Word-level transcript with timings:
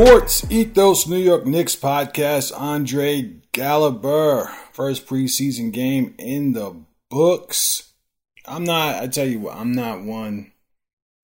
Sports 0.00 0.50
Ethos 0.50 1.06
New 1.06 1.18
York 1.18 1.44
Knicks 1.44 1.76
podcast. 1.76 2.58
Andre 2.58 3.34
Gallagher, 3.52 4.50
first 4.72 5.06
preseason 5.06 5.72
game 5.72 6.14
in 6.16 6.54
the 6.54 6.74
books. 7.10 7.92
I'm 8.46 8.64
not, 8.64 8.94
I 8.94 9.08
tell 9.08 9.26
you 9.26 9.40
what, 9.40 9.58
I'm 9.58 9.72
not 9.72 10.00
one 10.00 10.52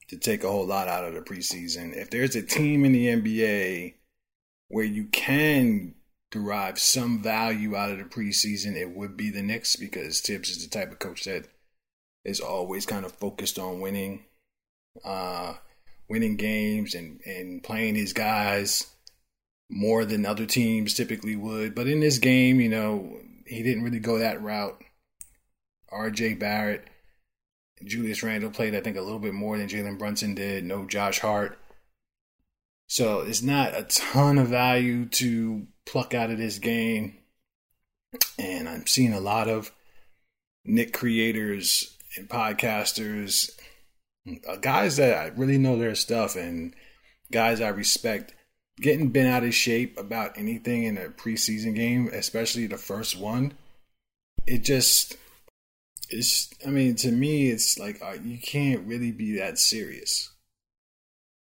to 0.08 0.18
take 0.18 0.44
a 0.44 0.50
whole 0.50 0.66
lot 0.66 0.88
out 0.88 1.06
of 1.06 1.14
the 1.14 1.20
preseason. 1.22 1.96
If 1.96 2.10
there's 2.10 2.36
a 2.36 2.42
team 2.42 2.84
in 2.84 2.92
the 2.92 3.06
NBA 3.06 3.94
where 4.68 4.84
you 4.84 5.06
can 5.06 5.94
derive 6.30 6.78
some 6.78 7.22
value 7.22 7.76
out 7.76 7.92
of 7.92 7.96
the 7.96 8.04
preseason, 8.04 8.76
it 8.76 8.94
would 8.94 9.16
be 9.16 9.30
the 9.30 9.40
Knicks 9.40 9.76
because 9.76 10.20
Thibs 10.20 10.50
is 10.50 10.62
the 10.62 10.68
type 10.68 10.92
of 10.92 10.98
coach 10.98 11.24
that 11.24 11.48
is 12.26 12.40
always 12.40 12.84
kind 12.84 13.06
of 13.06 13.12
focused 13.12 13.58
on 13.58 13.80
winning. 13.80 14.26
Uh, 15.02 15.54
winning 16.08 16.36
games 16.36 16.94
and, 16.94 17.20
and 17.24 17.62
playing 17.62 17.94
his 17.94 18.12
guys 18.12 18.86
more 19.68 20.04
than 20.04 20.24
other 20.24 20.46
teams 20.46 20.94
typically 20.94 21.36
would. 21.36 21.74
But 21.74 21.88
in 21.88 22.00
this 22.00 22.18
game, 22.18 22.60
you 22.60 22.68
know, 22.68 23.18
he 23.46 23.62
didn't 23.62 23.84
really 23.84 23.98
go 23.98 24.18
that 24.18 24.42
route. 24.42 24.80
RJ 25.92 26.38
Barrett, 26.38 26.88
Julius 27.84 28.22
Randle 28.22 28.50
played, 28.50 28.74
I 28.74 28.80
think, 28.80 28.96
a 28.96 29.02
little 29.02 29.18
bit 29.18 29.34
more 29.34 29.56
than 29.58 29.68
Jalen 29.68 29.98
Brunson 29.98 30.34
did. 30.34 30.64
No 30.64 30.84
Josh 30.86 31.20
Hart. 31.20 31.58
So 32.88 33.20
it's 33.20 33.42
not 33.42 33.76
a 33.76 33.82
ton 33.84 34.38
of 34.38 34.48
value 34.48 35.06
to 35.06 35.66
pluck 35.84 36.14
out 36.14 36.30
of 36.30 36.38
this 36.38 36.58
game. 36.58 37.18
And 38.38 38.68
I'm 38.68 38.86
seeing 38.86 39.12
a 39.12 39.20
lot 39.20 39.48
of 39.48 39.72
Knick 40.64 40.92
creators 40.92 41.96
and 42.16 42.28
podcasters 42.28 43.50
guys 44.60 44.96
that 44.96 45.16
I 45.16 45.26
really 45.36 45.58
know 45.58 45.78
their 45.78 45.94
stuff 45.94 46.36
and 46.36 46.74
guys 47.30 47.60
I 47.60 47.68
respect 47.68 48.34
getting 48.80 49.08
bent 49.08 49.28
out 49.28 49.44
of 49.44 49.54
shape 49.54 49.98
about 49.98 50.36
anything 50.36 50.84
in 50.84 50.98
a 50.98 51.08
preseason 51.08 51.74
game, 51.74 52.10
especially 52.12 52.66
the 52.66 52.76
first 52.76 53.18
one. 53.18 53.54
It 54.46 54.64
just 54.64 55.16
it's 56.08 56.52
I 56.64 56.70
mean 56.70 56.94
to 56.96 57.10
me 57.10 57.50
it's 57.50 57.78
like 57.78 58.00
uh, 58.02 58.16
you 58.22 58.38
can't 58.38 58.86
really 58.86 59.12
be 59.12 59.38
that 59.38 59.58
serious. 59.58 60.30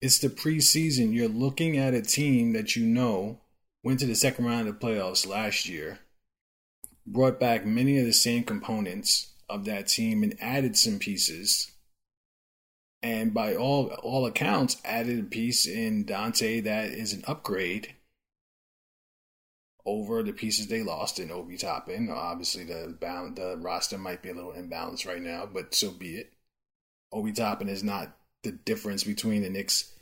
It's 0.00 0.18
the 0.18 0.28
preseason. 0.28 1.14
You're 1.14 1.28
looking 1.28 1.76
at 1.76 1.94
a 1.94 2.02
team 2.02 2.52
that 2.52 2.76
you 2.76 2.84
know 2.84 3.40
went 3.82 4.00
to 4.00 4.06
the 4.06 4.14
second 4.14 4.44
round 4.44 4.68
of 4.68 4.78
the 4.78 4.86
playoffs 4.86 5.26
last 5.26 5.68
year, 5.68 6.00
brought 7.06 7.40
back 7.40 7.66
many 7.66 7.98
of 7.98 8.04
the 8.04 8.12
same 8.12 8.44
components 8.44 9.32
of 9.48 9.64
that 9.66 9.88
team 9.88 10.22
and 10.22 10.36
added 10.40 10.76
some 10.76 10.98
pieces 10.98 11.73
and 13.04 13.34
by 13.34 13.54
all 13.54 13.88
all 14.02 14.24
accounts, 14.24 14.78
added 14.82 15.20
a 15.20 15.24
piece 15.24 15.66
in 15.66 16.06
Donte 16.06 16.64
that 16.64 16.86
is 16.86 17.12
an 17.12 17.22
upgrade 17.26 17.94
over 19.84 20.22
the 20.22 20.32
pieces 20.32 20.68
they 20.68 20.82
lost 20.82 21.18
in 21.20 21.30
Obi 21.30 21.58
Toppin. 21.58 22.08
Obviously, 22.10 22.64
the 22.64 22.96
bound 22.98 23.36
the 23.36 23.58
roster 23.58 23.98
might 23.98 24.22
be 24.22 24.30
a 24.30 24.34
little 24.34 24.54
imbalanced 24.54 25.06
right 25.06 25.20
now, 25.20 25.44
but 25.44 25.74
so 25.74 25.90
be 25.90 26.16
it. 26.16 26.32
Obi 27.12 27.32
Toppin 27.32 27.68
is 27.68 27.84
not 27.84 28.16
the 28.42 28.52
difference 28.52 29.04
between 29.04 29.42
the 29.42 29.50
Knicks 29.50 29.92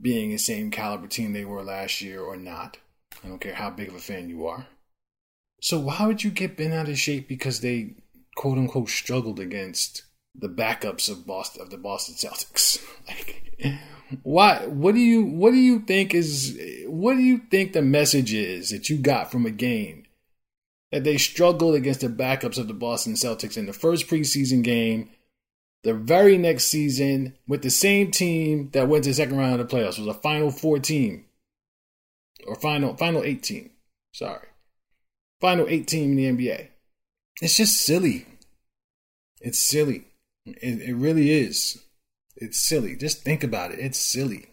being 0.00 0.30
the 0.30 0.38
same 0.38 0.70
caliber 0.70 1.08
team 1.08 1.34
they 1.34 1.44
were 1.44 1.62
last 1.62 2.00
year 2.00 2.22
or 2.22 2.38
not. 2.38 2.78
I 3.22 3.28
don't 3.28 3.38
care 3.38 3.54
how 3.54 3.68
big 3.68 3.88
of 3.88 3.96
a 3.96 3.98
fan 3.98 4.30
you 4.30 4.46
are. 4.46 4.66
So 5.60 5.78
why 5.78 6.06
would 6.06 6.24
you 6.24 6.30
get 6.30 6.56
bent 6.56 6.72
out 6.72 6.88
of 6.88 6.98
shape 6.98 7.28
because 7.28 7.60
they 7.60 7.96
quote 8.34 8.56
unquote 8.56 8.88
struggled 8.88 9.38
against 9.38 10.04
the 10.34 10.48
backups 10.48 11.10
of 11.10 11.26
Boston 11.26 11.62
of 11.62 11.70
the 11.70 11.78
Boston 11.78 12.14
Celtics. 12.14 12.84
Like, 13.08 13.78
why? 14.22 14.66
What 14.66 14.94
do 14.94 15.00
you 15.00 15.24
what 15.24 15.52
do 15.52 15.56
you 15.56 15.80
think 15.80 16.14
is 16.14 16.58
what 16.86 17.14
do 17.14 17.20
you 17.20 17.38
think 17.50 17.72
the 17.72 17.82
message 17.82 18.32
is 18.32 18.70
that 18.70 18.88
you 18.88 18.98
got 18.98 19.30
from 19.30 19.46
a 19.46 19.50
game 19.50 20.04
that 20.90 21.04
they 21.04 21.18
struggled 21.18 21.74
against 21.74 22.00
the 22.00 22.08
backups 22.08 22.58
of 22.58 22.66
the 22.66 22.74
Boston 22.74 23.14
Celtics 23.14 23.56
in 23.56 23.66
the 23.66 23.72
first 23.72 24.08
preseason 24.08 24.62
game? 24.62 25.10
The 25.82 25.94
very 25.94 26.36
next 26.36 26.64
season, 26.64 27.36
with 27.46 27.62
the 27.62 27.70
same 27.70 28.10
team 28.10 28.70
that 28.72 28.88
went 28.88 29.04
to 29.04 29.10
the 29.10 29.14
second 29.14 29.38
round 29.38 29.60
of 29.60 29.68
the 29.68 29.76
playoffs, 29.76 29.98
was 29.98 30.06
a 30.08 30.14
Final 30.14 30.50
Four 30.50 30.78
team 30.78 31.24
or 32.46 32.54
Final 32.56 32.96
Final 32.96 33.22
Eight 33.22 33.42
team. 33.42 33.70
Sorry, 34.12 34.46
Final 35.40 35.66
Eight 35.68 35.86
team 35.86 36.18
in 36.18 36.36
the 36.36 36.46
NBA. 36.46 36.68
It's 37.40 37.56
just 37.56 37.80
silly. 37.80 38.26
It's 39.40 39.58
silly. 39.58 40.09
It, 40.46 40.82
it 40.82 40.94
really 40.94 41.30
is. 41.30 41.82
It's 42.36 42.60
silly. 42.60 42.96
Just 42.96 43.22
think 43.22 43.44
about 43.44 43.72
it. 43.72 43.78
It's 43.78 43.98
silly. 43.98 44.46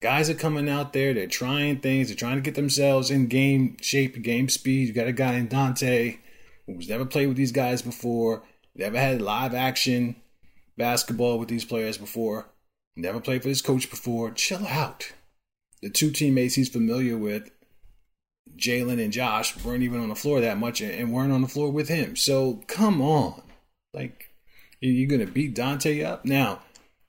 Guys 0.00 0.30
are 0.30 0.34
coming 0.34 0.68
out 0.68 0.94
there, 0.94 1.12
they're 1.12 1.26
trying 1.26 1.78
things, 1.78 2.08
they're 2.08 2.16
trying 2.16 2.36
to 2.36 2.40
get 2.40 2.54
themselves 2.54 3.10
in 3.10 3.26
game 3.26 3.76
shape, 3.82 4.22
game 4.22 4.48
speed. 4.48 4.88
You 4.88 4.94
got 4.94 5.06
a 5.06 5.12
guy 5.12 5.34
in 5.34 5.46
Donte 5.46 6.18
who's 6.66 6.88
never 6.88 7.04
played 7.04 7.26
with 7.26 7.36
these 7.36 7.52
guys 7.52 7.82
before, 7.82 8.42
never 8.74 8.98
had 8.98 9.20
live 9.20 9.52
action 9.52 10.16
basketball 10.78 11.38
with 11.38 11.50
these 11.50 11.66
players 11.66 11.98
before, 11.98 12.48
never 12.96 13.20
played 13.20 13.42
for 13.42 13.48
this 13.48 13.60
coach 13.60 13.90
before. 13.90 14.30
Chill 14.30 14.66
out. 14.66 15.12
The 15.82 15.90
two 15.90 16.10
teammates 16.10 16.54
he's 16.54 16.70
familiar 16.70 17.18
with, 17.18 17.50
Jalen 18.56 19.02
and 19.02 19.12
Josh, 19.12 19.62
weren't 19.62 19.82
even 19.82 20.00
on 20.00 20.08
the 20.08 20.14
floor 20.14 20.40
that 20.40 20.56
much 20.56 20.80
and 20.80 21.12
weren't 21.12 21.32
on 21.32 21.42
the 21.42 21.48
floor 21.48 21.70
with 21.70 21.90
him. 21.90 22.16
So 22.16 22.62
come 22.66 23.02
on. 23.02 23.42
Like, 23.92 24.29
you're 24.80 25.08
going 25.08 25.24
to 25.24 25.32
beat 25.32 25.54
Donte 25.54 26.04
up. 26.04 26.24
Now, 26.24 26.60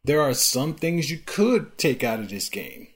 there 0.04 0.22
are 0.22 0.34
some 0.34 0.74
things 0.74 1.10
you 1.10 1.20
could 1.26 1.78
take 1.78 2.04
out 2.04 2.20
of 2.20 2.30
this 2.30 2.50
game. 2.50 2.88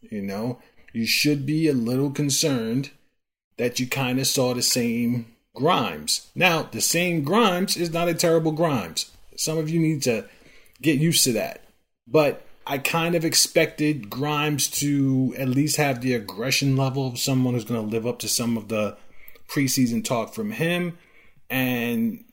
You 0.00 0.22
know, 0.22 0.60
you 0.92 1.06
should 1.06 1.44
be 1.44 1.68
a 1.68 1.72
little 1.72 2.10
concerned 2.10 2.90
that 3.56 3.78
you 3.78 3.86
kind 3.86 4.18
of 4.18 4.26
saw 4.26 4.54
the 4.54 4.62
same 4.62 5.26
Grimes. 5.54 6.30
Now, 6.34 6.62
the 6.62 6.80
same 6.80 7.24
Grimes 7.24 7.76
is 7.76 7.92
not 7.92 8.08
a 8.08 8.14
terrible 8.14 8.52
Grimes. 8.52 9.10
Some 9.36 9.58
of 9.58 9.68
you 9.68 9.80
need 9.80 10.02
to 10.02 10.26
get 10.80 10.98
used 10.98 11.24
to 11.24 11.32
that. 11.32 11.62
But 12.06 12.46
I 12.66 12.78
kind 12.78 13.14
of 13.14 13.24
expected 13.24 14.08
Grimes 14.08 14.68
to 14.80 15.34
at 15.36 15.48
least 15.48 15.76
have 15.76 16.00
the 16.00 16.14
aggression 16.14 16.76
level 16.76 17.06
of 17.06 17.18
someone 17.18 17.54
who's 17.54 17.64
going 17.64 17.80
to 17.82 17.94
live 17.94 18.06
up 18.06 18.18
to 18.20 18.28
some 18.28 18.56
of 18.56 18.68
the 18.68 18.96
preseason 19.48 20.04
talk 20.04 20.34
from 20.34 20.52
him. 20.52 20.96
And 21.50 22.24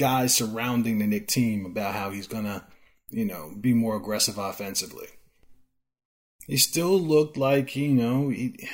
guys 0.00 0.34
surrounding 0.34 0.98
the 0.98 1.06
Knick 1.06 1.28
team 1.28 1.66
about 1.66 1.94
how 1.94 2.10
he's 2.10 2.26
gonna, 2.26 2.66
you 3.10 3.26
know, 3.26 3.52
be 3.60 3.74
more 3.74 3.96
aggressive 3.96 4.38
offensively. 4.38 5.06
He 6.46 6.56
still 6.56 6.98
looked 6.98 7.36
like, 7.36 7.76
you 7.76 7.90
know, 7.90 8.30
he, 8.30 8.66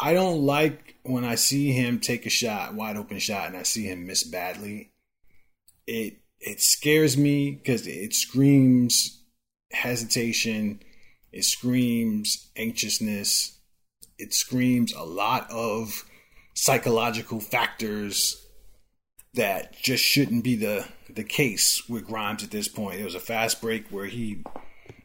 I 0.00 0.14
don't 0.14 0.40
like 0.40 0.96
when 1.02 1.24
I 1.24 1.34
see 1.34 1.72
him 1.72 2.00
take 2.00 2.24
a 2.24 2.30
shot, 2.30 2.72
wide 2.72 2.96
open 2.96 3.18
shot, 3.18 3.48
and 3.48 3.56
I 3.56 3.64
see 3.64 3.84
him 3.84 4.06
miss 4.06 4.24
badly. 4.24 4.92
It 5.86 6.22
it 6.40 6.62
scares 6.62 7.18
me 7.18 7.50
because 7.50 7.86
it 7.86 8.14
screams 8.14 9.22
hesitation, 9.72 10.80
it 11.32 11.44
screams 11.44 12.50
anxiousness, 12.56 13.58
it 14.16 14.32
screams 14.32 14.94
a 14.94 15.02
lot 15.02 15.50
of 15.50 16.06
psychological 16.54 17.40
factors 17.40 18.47
that 19.38 19.72
just 19.80 20.04
shouldn't 20.04 20.42
be 20.42 20.56
the 20.56 20.84
the 21.08 21.24
case 21.24 21.88
with 21.88 22.06
Grimes 22.06 22.44
at 22.44 22.50
this 22.50 22.68
point. 22.68 23.00
It 23.00 23.04
was 23.04 23.14
a 23.14 23.20
fast 23.20 23.62
break 23.62 23.88
where 23.88 24.06
he 24.06 24.42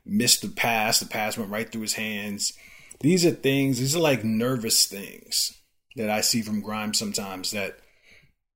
missed 0.05 0.41
the 0.41 0.49
pass. 0.49 0.99
The 0.99 1.05
pass 1.05 1.37
went 1.37 1.51
right 1.51 1.71
through 1.71 1.83
his 1.83 1.93
hands. 1.93 2.53
These 2.99 3.25
are 3.25 3.31
things. 3.31 3.79
These 3.79 3.95
are 3.95 3.99
like 3.99 4.23
nervous 4.23 4.85
things 4.85 5.53
that 5.95 6.09
I 6.09 6.21
see 6.21 6.41
from 6.41 6.61
Grimes 6.61 6.99
sometimes 6.99 7.51
that 7.51 7.79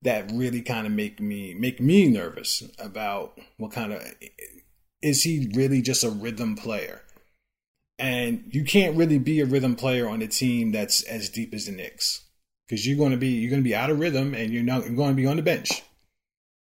that 0.02 0.32
really 0.32 0.62
kind 0.62 0.88
of 0.88 0.94
make 0.94 1.20
me 1.20 1.54
make 1.54 1.80
me 1.80 2.08
nervous 2.08 2.64
about 2.80 3.40
what 3.58 3.72
kind 3.72 3.94
of 3.94 4.02
is 5.02 5.24
he 5.24 5.52
really 5.54 5.82
just 5.82 6.04
a 6.04 6.10
rhythm 6.10 6.56
player? 6.56 7.04
And 8.00 8.46
you 8.52 8.64
can't 8.64 8.98
really 8.98 9.20
be 9.20 9.42
a 9.42 9.46
rhythm 9.46 9.76
player 9.76 10.10
on 10.10 10.22
a 10.22 10.28
team 10.28 10.72
that's 10.72 11.04
as 11.04 11.30
deep 11.30 11.54
as 11.54 11.66
the 11.66 11.72
Knicks 11.72 12.27
because 12.68 12.86
you're 12.86 12.98
going 12.98 13.12
to 13.12 13.18
be 13.18 13.30
you're 13.30 13.50
going 13.50 13.62
to 13.62 13.68
be 13.68 13.76
out 13.76 13.90
of 13.90 14.00
rhythm 14.00 14.34
and 14.34 14.52
you're 14.52 14.64
not 14.64 14.86
you're 14.86 14.96
going 14.96 15.12
to 15.12 15.16
be 15.16 15.26
on 15.26 15.38
the 15.38 15.42
bench 15.42 15.84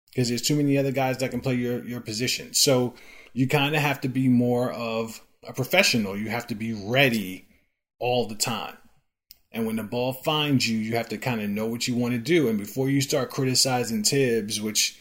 because 0.09 0.29
there's 0.29 0.41
too 0.41 0.55
many 0.55 0.77
other 0.77 0.91
guys 0.91 1.17
that 1.17 1.31
can 1.31 1.41
play 1.41 1.55
your 1.55 1.83
your 1.85 2.01
position. 2.01 2.53
So 2.53 2.93
you 3.33 3.47
kind 3.47 3.75
of 3.75 3.81
have 3.81 4.01
to 4.01 4.07
be 4.07 4.29
more 4.29 4.71
of 4.71 5.21
a 5.47 5.53
professional. 5.53 6.17
You 6.17 6.29
have 6.29 6.47
to 6.47 6.55
be 6.55 6.73
ready 6.73 7.47
all 7.99 8.27
the 8.27 8.35
time. 8.35 8.77
And 9.51 9.65
when 9.65 9.77
the 9.77 9.83
ball 9.83 10.13
finds 10.13 10.67
you, 10.67 10.77
you 10.77 10.95
have 10.95 11.09
to 11.09 11.17
kind 11.17 11.41
of 11.41 11.49
know 11.49 11.65
what 11.65 11.87
you 11.87 11.95
want 11.95 12.13
to 12.13 12.19
do. 12.19 12.47
And 12.47 12.57
before 12.57 12.89
you 12.89 13.01
start 13.01 13.31
criticizing 13.31 14.03
Thibs, 14.03 14.61
which 14.61 14.99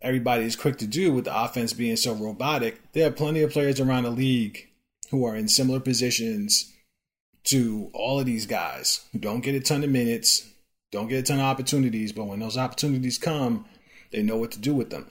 everybody 0.00 0.44
is 0.44 0.56
quick 0.56 0.78
to 0.78 0.86
do 0.86 1.12
with 1.12 1.24
the 1.24 1.42
offense 1.42 1.72
being 1.72 1.96
so 1.96 2.14
robotic, 2.14 2.80
there 2.92 3.06
are 3.06 3.12
plenty 3.12 3.42
of 3.42 3.52
players 3.52 3.80
around 3.80 4.04
the 4.04 4.10
league 4.10 4.68
who 5.10 5.24
are 5.24 5.36
in 5.36 5.46
similar 5.46 5.78
positions 5.78 6.71
to 7.44 7.90
all 7.92 8.20
of 8.20 8.26
these 8.26 8.46
guys 8.46 9.04
who 9.12 9.18
don't 9.18 9.40
get 9.40 9.54
a 9.54 9.60
ton 9.60 9.84
of 9.84 9.90
minutes, 9.90 10.48
don't 10.90 11.08
get 11.08 11.18
a 11.18 11.22
ton 11.22 11.38
of 11.38 11.44
opportunities, 11.44 12.12
but 12.12 12.24
when 12.24 12.40
those 12.40 12.58
opportunities 12.58 13.18
come, 13.18 13.64
they 14.10 14.22
know 14.22 14.36
what 14.36 14.52
to 14.52 14.60
do 14.60 14.74
with 14.74 14.90
them. 14.90 15.06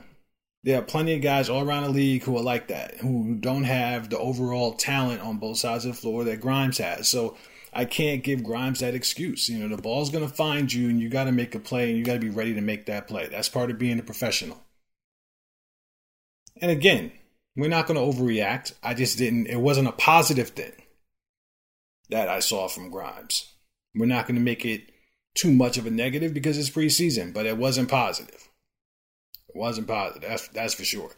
There 0.64 0.78
are 0.78 0.84
plenty 0.84 1.16
of 1.16 1.22
guys 1.22 1.50
all 1.50 1.68
around 1.68 1.84
the 1.84 1.90
league 1.90 2.24
who 2.24 2.38
are 2.38 2.44
like 2.44 2.68
that, 2.68 2.98
who 2.98 3.36
don't 3.36 3.64
have 3.64 4.10
the 4.10 4.20
overall 4.20 4.74
talent 4.74 5.22
on 5.22 5.38
both 5.38 5.58
sides 5.58 5.86
of 5.86 5.96
the 5.96 6.02
floor 6.02 6.24
that 6.24 6.40
Grimes 6.40 6.78
has. 6.78 7.08
So 7.08 7.36
I 7.74 7.86
can't 7.86 8.24
give 8.24 8.44
Grimes 8.44 8.82
that 8.82 8.94
excuse. 8.94 9.50
You 9.50 9.58
know, 9.58 9.76
the 9.76 9.82
ball's 9.82 10.12
going 10.12 10.28
to 10.28 10.34
find 10.34 10.72
you 10.72 10.88
and 10.88 11.02
you 11.02 11.10
got 11.10 11.24
to 11.24 11.32
make 11.32 11.56
a 11.56 11.60
play 11.60 11.90
and 11.90 11.98
you 11.98 12.06
got 12.06 12.14
to 12.14 12.20
be 12.20 12.30
ready 12.30 12.54
to 12.54 12.62
make 12.62 12.86
that 12.86 13.08
play. 13.08 13.28
That's 13.28 13.50
part 13.50 13.72
of 13.72 13.80
being 13.80 13.98
a 13.98 14.04
professional. 14.04 14.62
And 16.62 16.70
again, 16.70 17.12
we're 17.56 17.70
not 17.70 17.88
going 17.88 18.00
to 18.00 18.20
overreact. 18.20 18.74
I 18.84 18.94
just 18.94 19.18
didn't, 19.18 19.48
it 19.48 19.60
wasn't 19.60 19.88
a 19.88 19.94
positive 19.94 20.50
thing 20.50 20.74
that 22.12 22.30
I 22.30 22.40
saw 22.40 22.68
from 22.68 22.92
Grimes. 22.92 23.52
We're 23.96 24.06
not 24.06 24.28
going 24.28 24.36
to 24.36 24.42
make 24.42 24.66
it 24.66 24.92
too 25.36 25.52
much 25.52 25.78
of 25.78 25.86
a 25.86 25.92
negative 25.92 26.34
because 26.34 26.58
it's 26.58 26.70
preseason, 26.70 27.34
but 27.34 27.46
it 27.46 27.58
wasn't 27.58 27.90
positive. 27.90 28.50
It 29.50 29.56
wasn't 29.56 29.88
positive. 29.88 30.30
That's, 30.30 30.48
that's 30.50 30.74
for 30.74 30.84
sure. 30.84 31.12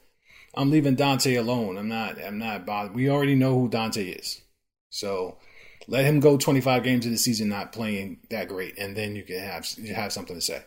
I'm 0.56 0.72
leaving 0.72 0.96
Donte 0.96 1.38
alone. 1.38 1.78
I'm 1.78 1.88
not. 1.88 2.24
I'm 2.24 2.38
not 2.38 2.66
bothered. 2.66 2.94
We 2.94 3.10
already 3.10 3.36
know 3.36 3.60
who 3.60 3.70
Donte 3.70 4.20
is, 4.20 4.42
so 4.90 5.40
let 5.88 6.06
him 6.06 6.20
go 6.20 6.38
25 6.38 6.84
games 6.84 7.06
of 7.06 7.12
the 7.12 7.18
season 7.18 7.50
not 7.50 7.72
playing 7.72 8.20
that 8.30 8.48
great, 8.50 8.78
and 8.78 8.96
then 8.96 9.16
you 9.16 9.24
can 9.24 9.40
have 9.40 9.68
you 9.78 9.96
have 9.96 10.14
something 10.14 10.36
to 10.36 10.42
say. 10.42 10.64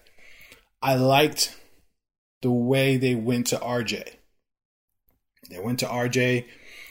I 0.82 0.96
liked 0.96 1.56
the 2.42 2.50
way 2.50 2.96
they 2.96 3.14
went 3.14 3.46
to 3.48 3.56
RJ. 3.56 4.08
They 5.50 5.60
went 5.60 5.78
to 5.80 5.86
RJ 5.86 6.46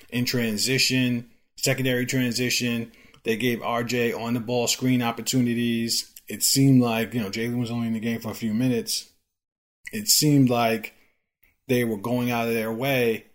in 0.10 0.24
transition, 0.24 1.30
secondary 1.58 2.06
transition. 2.06 2.94
They 3.26 3.36
gave 3.36 3.60
RJ 3.60 4.18
on 4.18 4.36
the 4.36 4.40
ball 4.40 4.68
screen 4.68 5.02
opportunities. 5.02 6.14
It 6.28 6.44
seemed 6.44 6.82
like, 6.82 7.14
you 7.14 7.20
know, 7.20 7.30
Jalen 7.30 7.60
was 7.60 7.72
only 7.72 7.88
in 7.88 7.94
the 7.94 8.00
game 8.00 8.22
for 8.22 8.32
a 8.32 8.36
few 8.36 8.54
minutes. 8.54 9.10
It 9.92 10.08
seemed 10.08 10.50
like 10.50 10.94
they 11.68 11.84
were 11.84 11.98
going 11.98 12.32
out 12.32 12.48
of 12.48 12.54
their 12.54 12.72
way 12.72 13.26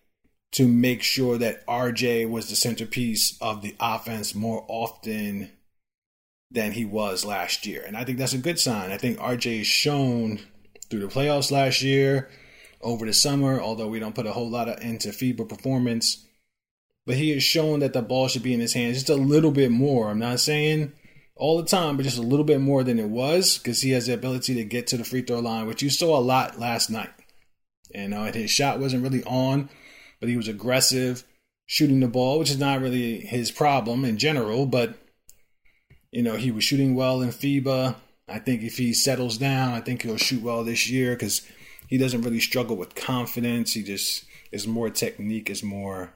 to 0.52 0.66
make 0.66 1.02
sure 1.02 1.36
that 1.38 1.66
RJ 1.66 2.28
was 2.30 2.48
the 2.48 2.56
centerpiece 2.56 3.36
of 3.40 3.62
the 3.62 3.74
offense 3.78 4.34
more 4.34 4.64
often 4.68 5.50
than 6.50 6.72
he 6.72 6.84
was 6.84 7.24
last 7.24 7.66
year. 7.66 7.84
And 7.86 7.96
I 7.96 8.04
think 8.04 8.18
that's 8.18 8.32
a 8.32 8.38
good 8.38 8.58
sign. 8.58 8.90
I 8.90 8.96
think 8.96 9.18
RJ 9.18 9.58
has 9.58 9.66
shown 9.66 10.40
through 10.88 11.00
the 11.00 11.06
playoffs 11.06 11.52
last 11.52 11.82
year, 11.82 12.28
over 12.80 13.06
the 13.06 13.12
summer, 13.12 13.60
although 13.60 13.88
we 13.88 14.00
don't 14.00 14.14
put 14.14 14.26
a 14.26 14.32
whole 14.32 14.48
lot 14.48 14.68
of 14.68 14.82
into 14.82 15.10
FIBA 15.10 15.48
performance 15.48 16.24
but 17.06 17.16
he 17.16 17.30
has 17.30 17.42
shown 17.42 17.80
that 17.80 17.92
the 17.92 18.02
ball 18.02 18.28
should 18.28 18.42
be 18.42 18.54
in 18.54 18.60
his 18.60 18.74
hands 18.74 18.96
just 18.96 19.10
a 19.10 19.14
little 19.14 19.50
bit 19.50 19.70
more. 19.70 20.10
I'm 20.10 20.18
not 20.18 20.40
saying 20.40 20.92
all 21.36 21.56
the 21.56 21.68
time, 21.68 21.96
but 21.96 22.02
just 22.02 22.18
a 22.18 22.22
little 22.22 22.44
bit 22.44 22.60
more 22.60 22.84
than 22.84 22.98
it 22.98 23.08
was 23.08 23.58
because 23.58 23.80
he 23.80 23.90
has 23.90 24.06
the 24.06 24.14
ability 24.14 24.54
to 24.54 24.64
get 24.64 24.86
to 24.88 24.96
the 24.96 25.04
free 25.04 25.22
throw 25.22 25.40
line, 25.40 25.66
which 25.66 25.82
you 25.82 25.90
saw 25.90 26.18
a 26.18 26.20
lot 26.20 26.58
last 26.58 26.90
night. 26.90 27.10
And 27.94 28.14
uh, 28.14 28.30
his 28.32 28.50
shot 28.50 28.78
wasn't 28.78 29.02
really 29.02 29.24
on, 29.24 29.70
but 30.20 30.28
he 30.28 30.36
was 30.36 30.48
aggressive 30.48 31.24
shooting 31.66 32.00
the 32.00 32.08
ball, 32.08 32.38
which 32.38 32.50
is 32.50 32.58
not 32.58 32.80
really 32.80 33.20
his 33.20 33.50
problem 33.50 34.04
in 34.04 34.18
general. 34.18 34.66
But 34.66 34.98
you 36.10 36.22
know, 36.22 36.36
he 36.36 36.50
was 36.50 36.64
shooting 36.64 36.94
well 36.94 37.22
in 37.22 37.30
FIBA. 37.30 37.94
I 38.28 38.38
think 38.38 38.62
if 38.62 38.76
he 38.76 38.92
settles 38.92 39.38
down, 39.38 39.72
I 39.72 39.80
think 39.80 40.02
he'll 40.02 40.16
shoot 40.16 40.42
well 40.42 40.64
this 40.64 40.90
year 40.90 41.12
because 41.12 41.42
he 41.88 41.96
doesn't 41.96 42.22
really 42.22 42.40
struggle 42.40 42.76
with 42.76 42.94
confidence. 42.94 43.72
He 43.72 43.82
just 43.82 44.24
is 44.52 44.66
more 44.66 44.90
technique, 44.90 45.48
is 45.48 45.62
more 45.62 46.12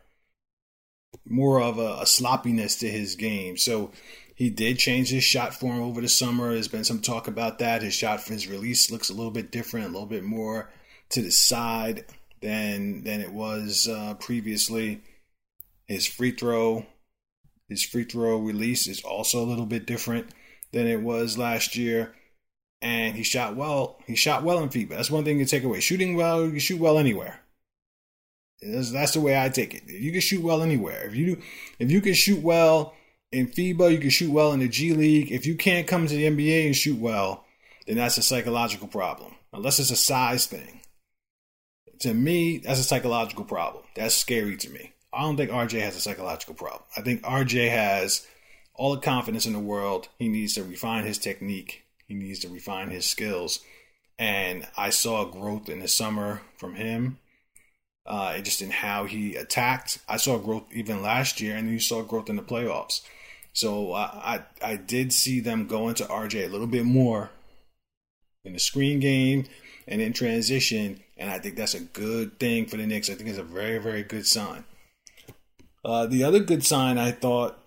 more 1.27 1.61
of 1.61 1.79
a, 1.79 1.99
a 2.01 2.07
sloppiness 2.07 2.77
to 2.77 2.89
his 2.91 3.15
game. 3.15 3.57
So 3.57 3.93
he 4.35 4.51
did 4.51 4.79
change 4.79 5.11
his 5.11 5.25
shot 5.25 5.55
form 5.55 5.81
over 5.81 6.01
the 6.01 6.09
summer. 6.09 6.53
There's 6.53 6.69
been 6.69 6.85
some 6.85 7.01
talk 7.01 7.29
about 7.29 7.61
that. 7.61 7.83
His 7.83 7.95
shot 7.95 8.21
for 8.21 8.33
his 8.33 8.49
release 8.49 8.91
looks 8.91 9.11
a 9.11 9.15
little 9.15 9.31
bit 9.31 9.53
different, 9.53 9.87
a 9.87 9.91
little 9.91 10.07
bit 10.07 10.25
more 10.25 10.71
to 11.11 11.23
the 11.23 11.31
side 11.31 12.05
than 12.41 13.05
than 13.05 13.21
it 13.21 13.33
was 13.33 13.89
uh, 13.89 14.15
previously. 14.15 15.03
His 15.87 16.07
free 16.07 16.33
throw, 16.33 16.87
his 17.69 17.85
free 17.85 18.05
throw 18.05 18.39
release 18.39 18.87
is 18.87 19.03
also 19.03 19.43
a 19.43 19.47
little 19.47 19.67
bit 19.67 19.87
different 19.87 20.31
than 20.73 20.87
it 20.87 21.01
was 21.01 21.39
last 21.39 21.77
year. 21.77 22.15
And 22.83 23.17
he 23.17 23.23
shot 23.23 23.57
well. 23.57 23.99
He 24.07 24.17
shot 24.17 24.43
well 24.43 24.63
in 24.63 24.69
FIBA. 24.69 24.91
That's 24.91 25.11
one 25.11 25.25
thing 25.25 25.39
to 25.39 25.47
take 25.47 25.63
away. 25.63 25.81
Shooting 25.81 26.17
well, 26.17 26.47
you 26.47 26.59
shoot 26.59 26.81
well 26.81 26.99
anywhere. 26.99 27.41
That's, 28.65 28.91
that's 28.91 29.13
the 29.13 29.21
way 29.21 29.41
I 29.41 29.49
take 29.49 29.75
it. 29.75 29.83
If 29.87 30.01
you 30.01 30.13
can 30.13 30.21
shoot 30.21 30.43
well 30.43 30.63
anywhere, 30.63 31.07
if 31.07 31.15
you 31.15 31.41
if 31.79 31.91
you 31.91 32.01
can 32.01 32.15
shoot 32.15 32.43
well 32.43 32.95
in 33.31 33.49
FIBA, 33.49 33.93
you 33.93 33.99
can 33.99 34.11
shoot 34.11 34.31
well 34.31 34.53
in 34.53 34.61
the 34.61 34.69
G 34.69 34.93
League. 34.93 35.31
If 35.31 35.47
you 35.47 35.57
can't 35.57 35.87
come 35.87 36.07
to 36.07 36.15
the 36.15 36.25
NBA 36.25 36.67
and 36.67 36.77
shoot 36.77 36.99
well, 36.99 37.45
then 37.87 37.97
that's 37.97 38.19
a 38.19 38.23
psychological 38.23 38.89
problem. 38.89 39.35
Unless 39.53 39.79
it's 39.79 39.91
a 39.91 39.97
size 39.97 40.47
thing. 40.47 40.81
To 42.01 42.15
me, 42.15 42.59
that's 42.59 42.81
a 42.81 42.85
psychological 42.85 43.45
problem. 43.45 43.85
That's 43.95 44.15
scary 44.15 44.57
to 44.59 44.71
me. 44.71 44.93
I 45.13 45.23
don't 45.23 45.37
think 45.37 45.51
RJ 45.51 45.81
has 45.81 45.97
a 45.97 46.01
psychological 46.01 46.55
problem. 46.55 46.83
I 46.97 47.03
think 47.03 47.23
RJ 47.23 47.71
has 47.71 48.27
all 48.75 48.95
the 48.95 49.01
confidence 49.01 49.47
in 49.47 49.53
the 49.53 49.61
world. 49.61 50.09
He 50.19 50.29
needs 50.29 50.55
to 50.55 50.65
refine 50.65 51.05
his 51.05 51.19
technique. 51.19 51.85
He 52.07 52.15
needs 52.15 52.41
to 52.41 52.49
refine 52.49 52.91
his 52.91 53.09
skills. 53.09 53.61
And 54.19 54.67
I 54.77 54.91
saw 54.91 55.25
growth 55.25 55.69
in 55.69 55.81
the 55.81 55.89
summer 55.89 56.43
from 56.57 56.75
him 56.75 57.19
uh, 58.07 58.39
just 58.41 58.63
in 58.63 58.71
how 58.71 59.05
he 59.07 59.37
attacked. 59.37 59.99
I 60.09 60.17
saw 60.17 60.39
growth 60.39 60.65
even 60.73 61.03
last 61.03 61.41
year, 61.41 61.57
and 61.57 61.71
you 61.71 61.79
saw 61.79 62.03
growth 62.03 62.29
in 62.29 62.37
the 62.37 62.43
playoffs. 62.43 63.01
So 63.53 63.93
uh, 63.93 64.11
I 64.13 64.43
I 64.63 64.77
did 64.77 65.13
see 65.13 65.41
them 65.41 65.67
go 65.67 65.89
into 65.89 66.05
RJ 66.05 66.45
a 66.45 66.49
little 66.49 66.67
bit 66.67 66.85
more 66.85 67.31
in 68.45 68.53
the 68.53 68.59
screen 68.59 69.01
game 69.01 69.47
and 69.87 70.01
in 70.01 70.13
transition, 70.13 71.01
and 71.17 71.31
I 71.31 71.39
think 71.39 71.57
that's 71.57 71.75
a 71.75 71.81
good 71.81 72.39
thing 72.39 72.67
for 72.67 72.77
the 72.77 72.87
Knicks. 72.87 73.09
I 73.09 73.15
think 73.15 73.31
it's 73.31 73.39
a 73.39 73.45
very 73.45 73.79
very 73.79 74.03
good 74.03 74.27
sign. 74.27 74.65
Uh, 75.85 76.07
the 76.07 76.25
other 76.25 76.41
good 76.41 76.65
sign 76.65 76.97
I 76.97 77.13
thought, 77.13 77.59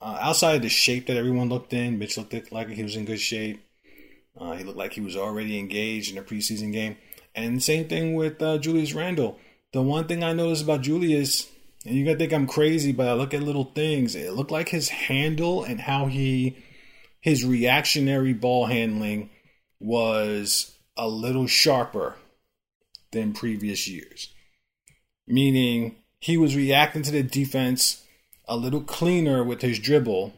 uh, 0.00 0.18
outside 0.20 0.56
of 0.56 0.62
the 0.62 0.68
shape 0.68 1.06
that 1.08 1.16
everyone 1.16 1.48
looked 1.48 1.72
in, 1.72 1.98
Mitch 1.98 2.16
looked 2.16 2.52
like 2.52 2.68
he 2.68 2.82
was 2.82 2.96
in 2.96 3.04
good 3.04 3.20
shape. 3.20 3.64
Uh, 4.38 4.52
he 4.52 4.64
looked 4.64 4.78
like 4.78 4.92
he 4.92 5.00
was 5.00 5.16
already 5.16 5.58
engaged 5.58 6.12
in 6.12 6.18
a 6.18 6.22
preseason 6.22 6.72
game. 6.72 6.96
And 7.36 7.62
same 7.62 7.86
thing 7.86 8.14
with 8.14 8.40
uh, 8.40 8.56
Julius 8.56 8.94
Randle. 8.94 9.38
The 9.74 9.82
one 9.82 10.08
thing 10.08 10.24
I 10.24 10.32
noticed 10.32 10.64
about 10.64 10.80
Julius, 10.80 11.46
and 11.84 11.94
you're 11.94 12.06
gonna 12.06 12.18
think 12.18 12.32
I'm 12.32 12.46
crazy, 12.46 12.92
but 12.92 13.08
I 13.08 13.12
look 13.12 13.34
at 13.34 13.42
little 13.42 13.64
things. 13.74 14.14
It 14.14 14.32
looked 14.32 14.50
like 14.50 14.70
his 14.70 14.88
handle 14.88 15.62
and 15.62 15.78
how 15.78 16.06
he, 16.06 16.56
his 17.20 17.44
reactionary 17.44 18.32
ball 18.32 18.66
handling 18.66 19.28
was 19.78 20.74
a 20.96 21.06
little 21.06 21.46
sharper 21.46 22.16
than 23.12 23.34
previous 23.34 23.86
years. 23.86 24.32
Meaning 25.28 25.96
he 26.18 26.38
was 26.38 26.56
reacting 26.56 27.02
to 27.02 27.10
the 27.10 27.22
defense 27.22 28.02
a 28.48 28.56
little 28.56 28.80
cleaner 28.80 29.44
with 29.44 29.60
his 29.60 29.78
dribble. 29.78 30.32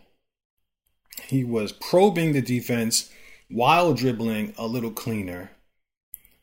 He 1.28 1.44
was 1.44 1.70
probing 1.70 2.32
the 2.32 2.42
defense 2.42 3.12
while 3.48 3.94
dribbling 3.94 4.54
a 4.58 4.66
little 4.66 4.90
cleaner 4.90 5.52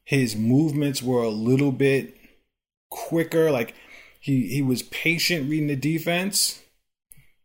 his 0.05 0.35
movements 0.35 1.01
were 1.03 1.23
a 1.23 1.29
little 1.29 1.71
bit 1.71 2.15
quicker. 2.89 3.51
Like 3.51 3.73
he 4.19 4.47
he 4.47 4.61
was 4.61 4.83
patient 4.83 5.49
reading 5.49 5.67
the 5.67 5.75
defense, 5.75 6.61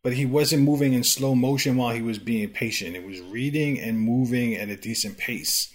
but 0.05 0.13
he 0.13 0.27
wasn't 0.27 0.63
moving 0.63 0.93
in 0.93 1.03
slow 1.03 1.35
motion 1.35 1.77
while 1.77 1.95
he 1.95 2.03
was 2.03 2.19
being 2.19 2.51
patient. 2.51 2.95
It 2.95 3.05
was 3.05 3.21
reading 3.21 3.81
and 3.81 3.99
moving 3.99 4.55
at 4.55 4.69
a 4.69 4.77
decent 4.77 5.19
pace 5.19 5.73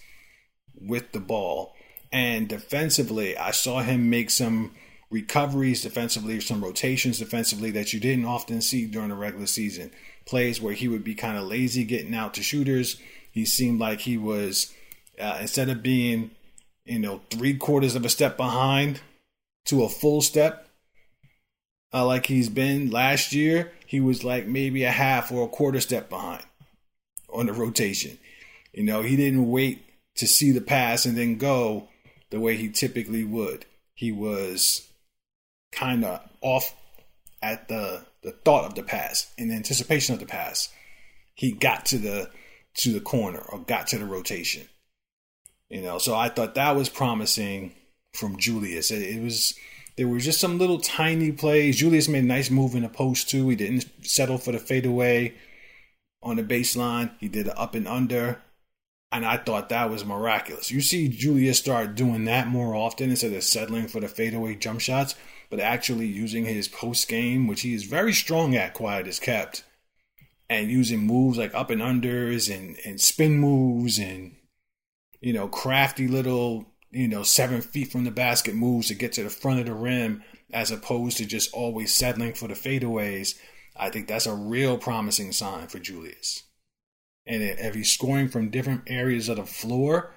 with 0.74 1.12
the 1.12 1.20
ball. 1.20 1.74
And 2.12 2.48
defensively, 2.48 3.36
I 3.36 3.50
saw 3.50 3.82
him 3.82 4.08
make 4.08 4.30
some 4.30 4.72
recoveries 5.10 5.82
defensively, 5.82 6.40
some 6.40 6.62
rotations 6.62 7.18
defensively 7.18 7.70
that 7.72 7.92
you 7.92 8.00
didn't 8.00 8.24
often 8.24 8.60
see 8.60 8.86
during 8.86 9.08
the 9.08 9.16
regular 9.16 9.46
season. 9.46 9.90
Plays 10.24 10.60
where 10.60 10.74
he 10.74 10.88
would 10.88 11.04
be 11.04 11.14
kind 11.14 11.36
of 11.36 11.44
lazy 11.44 11.84
getting 11.84 12.14
out 12.14 12.34
to 12.34 12.42
shooters. 12.42 13.00
He 13.30 13.44
seemed 13.44 13.80
like 13.80 14.00
he 14.00 14.16
was, 14.16 14.72
uh, 15.20 15.38
instead 15.40 15.68
of 15.68 15.82
being 15.82 16.30
you 16.86 16.98
know, 16.98 17.20
three 17.30 17.54
quarters 17.54 17.94
of 17.94 18.04
a 18.04 18.08
step 18.08 18.36
behind 18.36 19.00
to 19.66 19.82
a 19.82 19.88
full 19.88 20.22
step. 20.22 20.68
Uh, 21.92 22.06
like 22.06 22.26
he's 22.26 22.48
been 22.48 22.90
last 22.90 23.32
year, 23.32 23.72
he 23.86 24.00
was 24.00 24.24
like 24.24 24.46
maybe 24.46 24.84
a 24.84 24.90
half 24.90 25.30
or 25.30 25.44
a 25.44 25.48
quarter 25.48 25.80
step 25.80 26.08
behind 26.08 26.44
on 27.32 27.46
the 27.46 27.52
rotation. 27.52 28.18
You 28.72 28.84
know, 28.84 29.02
he 29.02 29.16
didn't 29.16 29.50
wait 29.50 29.84
to 30.16 30.26
see 30.26 30.50
the 30.52 30.60
pass 30.60 31.04
and 31.04 31.16
then 31.16 31.38
go 31.38 31.88
the 32.30 32.40
way 32.40 32.56
he 32.56 32.68
typically 32.68 33.24
would. 33.24 33.66
He 33.94 34.12
was 34.12 34.88
kind 35.72 36.04
of 36.04 36.20
off 36.40 36.74
at 37.42 37.68
the 37.68 38.04
the 38.22 38.32
thought 38.32 38.64
of 38.64 38.74
the 38.74 38.82
pass 38.82 39.32
in 39.38 39.50
anticipation 39.50 40.14
of 40.14 40.20
the 40.20 40.26
pass. 40.26 40.68
He 41.34 41.52
got 41.52 41.86
to 41.86 41.98
the 41.98 42.30
to 42.78 42.92
the 42.92 43.00
corner 43.00 43.38
or 43.38 43.60
got 43.60 43.86
to 43.88 43.98
the 43.98 44.04
rotation. 44.04 44.68
You 45.68 45.82
know, 45.82 45.98
so 45.98 46.14
I 46.14 46.28
thought 46.28 46.54
that 46.54 46.76
was 46.76 46.88
promising 46.88 47.74
from 48.14 48.36
Julius. 48.38 48.90
It, 48.90 49.02
it, 49.02 49.22
was 49.22 49.54
there 49.96 50.08
were 50.08 50.18
just 50.18 50.40
some 50.40 50.58
little 50.58 50.80
tiny 50.80 51.32
plays. 51.32 51.78
Julius 51.78 52.08
made 52.08 52.24
a 52.24 52.26
nice 52.26 52.50
move 52.50 52.74
in 52.74 52.82
the 52.82 52.88
post 52.88 53.28
too. 53.28 53.48
He 53.48 53.56
didn't 53.56 53.86
settle 54.02 54.38
for 54.38 54.52
the 54.52 54.58
fadeaway 54.58 55.34
on 56.22 56.36
the 56.36 56.42
baseline. 56.42 57.12
He 57.18 57.28
did 57.28 57.46
an 57.46 57.54
up 57.56 57.74
and 57.74 57.88
under 57.88 58.42
And 59.12 59.24
I 59.24 59.38
thought 59.38 59.68
that 59.68 59.90
was 59.90 60.04
miraculous. 60.04 60.70
You 60.70 60.80
see 60.80 61.08
Julius 61.08 61.58
start 61.58 61.94
doing 61.94 62.24
that 62.24 62.48
more 62.48 62.74
often 62.74 63.10
instead 63.10 63.32
of 63.32 63.44
settling 63.44 63.88
for 63.88 64.00
the 64.00 64.08
fadeaway 64.08 64.56
jump 64.56 64.80
shots, 64.80 65.14
but 65.48 65.60
actually 65.60 66.06
using 66.06 66.44
his 66.44 66.68
post 66.68 67.08
game, 67.08 67.46
which 67.46 67.62
he 67.62 67.72
is 67.72 67.84
very 67.84 68.12
strong 68.12 68.54
at, 68.56 68.74
quiet 68.74 69.06
as 69.06 69.20
kept, 69.20 69.64
and 70.50 70.70
using 70.70 71.06
moves 71.06 71.38
like 71.38 71.54
up 71.54 71.70
and 71.70 71.80
unders 71.80 72.54
and, 72.54 72.76
and 72.84 73.00
spin 73.00 73.38
moves 73.38 73.98
and, 73.98 74.36
you 75.26 75.32
know, 75.32 75.48
crafty 75.48 76.06
little, 76.06 76.66
you 76.92 77.08
know, 77.08 77.24
seven 77.24 77.60
feet 77.60 77.90
from 77.90 78.04
the 78.04 78.12
basket 78.12 78.54
moves 78.54 78.86
to 78.86 78.94
get 78.94 79.12
to 79.12 79.24
the 79.24 79.28
front 79.28 79.58
of 79.58 79.66
the 79.66 79.74
rim 79.74 80.22
as 80.52 80.70
opposed 80.70 81.16
to 81.16 81.26
just 81.26 81.52
always 81.52 81.92
settling 81.92 82.32
for 82.32 82.46
the 82.46 82.54
fadeaways. 82.54 83.36
I 83.76 83.90
think 83.90 84.06
that's 84.06 84.26
a 84.26 84.34
real 84.36 84.78
promising 84.78 85.32
sign 85.32 85.66
for 85.66 85.80
Julius. 85.80 86.44
And 87.26 87.42
if 87.42 87.74
he's 87.74 87.90
scoring 87.90 88.28
from 88.28 88.50
different 88.50 88.82
areas 88.86 89.28
of 89.28 89.38
the 89.38 89.46
floor, 89.46 90.14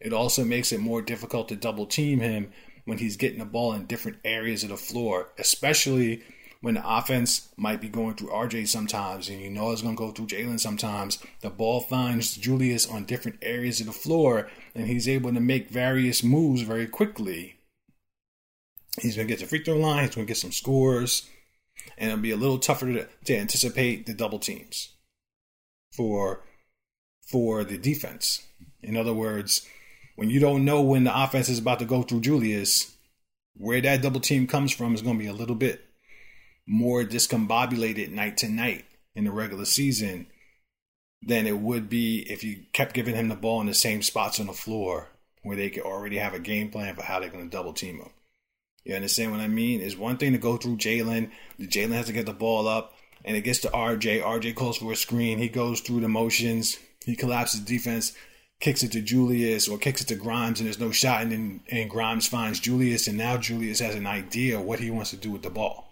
it 0.00 0.14
also 0.14 0.42
makes 0.42 0.72
it 0.72 0.80
more 0.80 1.02
difficult 1.02 1.50
to 1.50 1.56
double 1.56 1.84
team 1.84 2.20
him 2.20 2.50
when 2.86 2.96
he's 2.96 3.18
getting 3.18 3.40
the 3.40 3.44
ball 3.44 3.74
in 3.74 3.84
different 3.84 4.20
areas 4.24 4.62
of 4.62 4.70
the 4.70 4.78
floor, 4.78 5.32
especially 5.38 6.22
when 6.60 6.74
the 6.74 6.82
offense 6.84 7.48
might 7.56 7.80
be 7.80 7.88
going 7.88 8.14
through 8.14 8.28
RJ 8.28 8.68
sometimes, 8.68 9.28
and 9.28 9.40
you 9.40 9.50
know 9.50 9.70
it's 9.70 9.82
going 9.82 9.96
to 9.96 9.98
go 9.98 10.10
through 10.10 10.26
Jalen 10.26 10.60
sometimes. 10.60 11.18
The 11.40 11.50
ball 11.50 11.80
finds 11.80 12.36
Julius 12.36 12.88
on 12.88 13.04
different 13.04 13.38
areas 13.42 13.80
of 13.80 13.86
the 13.86 13.92
floor, 13.92 14.48
and 14.74 14.86
he's 14.86 15.08
able 15.08 15.32
to 15.32 15.40
make 15.40 15.70
various 15.70 16.22
moves 16.22 16.62
very 16.62 16.86
quickly. 16.86 17.56
He's 19.00 19.16
going 19.16 19.28
to 19.28 19.32
get 19.32 19.40
the 19.40 19.46
free 19.46 19.62
throw 19.62 19.76
line, 19.76 20.04
he's 20.04 20.14
going 20.14 20.26
to 20.26 20.30
get 20.30 20.38
some 20.38 20.52
scores, 20.52 21.28
and 21.98 22.10
it'll 22.10 22.22
be 22.22 22.30
a 22.30 22.36
little 22.36 22.58
tougher 22.58 22.86
to, 22.86 23.06
to 23.24 23.36
anticipate 23.36 24.06
the 24.06 24.14
double 24.14 24.38
teams 24.38 24.90
for 25.92 26.42
for 27.26 27.64
the 27.64 27.76
defense. 27.76 28.42
In 28.82 28.96
other 28.96 29.12
words, 29.12 29.66
when 30.14 30.30
you 30.30 30.40
don't 30.40 30.64
know 30.64 30.80
when 30.80 31.04
the 31.04 31.22
offense 31.22 31.48
is 31.48 31.58
about 31.58 31.80
to 31.80 31.84
go 31.84 32.02
through 32.02 32.20
Julius, 32.20 32.96
where 33.54 33.80
that 33.80 34.02
double 34.02 34.20
team 34.20 34.46
comes 34.46 34.72
from 34.72 34.94
is 34.94 35.02
going 35.02 35.18
to 35.18 35.22
be 35.22 35.28
a 35.28 35.32
little 35.32 35.56
bit 35.56 35.85
more 36.66 37.04
discombobulated 37.04 38.10
night 38.10 38.36
to 38.38 38.48
night 38.48 38.84
in 39.14 39.24
the 39.24 39.30
regular 39.30 39.64
season 39.64 40.26
than 41.22 41.46
it 41.46 41.58
would 41.58 41.88
be 41.88 42.20
if 42.30 42.44
you 42.44 42.64
kept 42.72 42.94
giving 42.94 43.14
him 43.14 43.28
the 43.28 43.34
ball 43.34 43.60
in 43.60 43.66
the 43.66 43.74
same 43.74 44.02
spots 44.02 44.38
on 44.38 44.46
the 44.46 44.52
floor 44.52 45.08
where 45.42 45.56
they 45.56 45.70
could 45.70 45.82
already 45.82 46.18
have 46.18 46.34
a 46.34 46.38
game 46.38 46.70
plan 46.70 46.94
for 46.94 47.02
how 47.02 47.20
they're 47.20 47.30
going 47.30 47.44
to 47.44 47.56
double 47.56 47.72
team 47.72 47.98
him. 47.98 48.10
You 48.84 48.94
understand 48.94 49.32
what 49.32 49.40
I 49.40 49.48
mean? 49.48 49.80
It's 49.80 49.96
one 49.96 50.16
thing 50.16 50.32
to 50.32 50.38
go 50.38 50.56
through 50.56 50.76
Jalen. 50.76 51.30
Jalen 51.60 51.92
has 51.92 52.06
to 52.06 52.12
get 52.12 52.26
the 52.26 52.32
ball 52.32 52.68
up, 52.68 52.94
and 53.24 53.36
it 53.36 53.42
gets 53.42 53.60
to 53.60 53.68
RJ. 53.68 54.22
RJ 54.22 54.54
calls 54.54 54.78
for 54.78 54.92
a 54.92 54.96
screen. 54.96 55.38
He 55.38 55.48
goes 55.48 55.80
through 55.80 56.00
the 56.00 56.08
motions. 56.08 56.78
He 57.04 57.16
collapses 57.16 57.60
defense 57.60 58.12
kicks 58.60 58.82
it 58.82 58.92
to 58.92 59.02
Julius 59.02 59.68
or 59.68 59.78
kicks 59.78 60.00
it 60.00 60.08
to 60.08 60.14
Grimes 60.14 60.60
and 60.60 60.66
there's 60.66 60.80
no 60.80 60.90
shot 60.90 61.22
and 61.22 61.32
then 61.32 61.60
and 61.70 61.90
Grimes 61.90 62.26
finds 62.26 62.60
Julius 62.60 63.06
and 63.06 63.18
now 63.18 63.36
Julius 63.36 63.80
has 63.80 63.94
an 63.94 64.06
idea 64.06 64.60
what 64.60 64.80
he 64.80 64.90
wants 64.90 65.10
to 65.10 65.16
do 65.16 65.30
with 65.30 65.42
the 65.42 65.50
ball, 65.50 65.85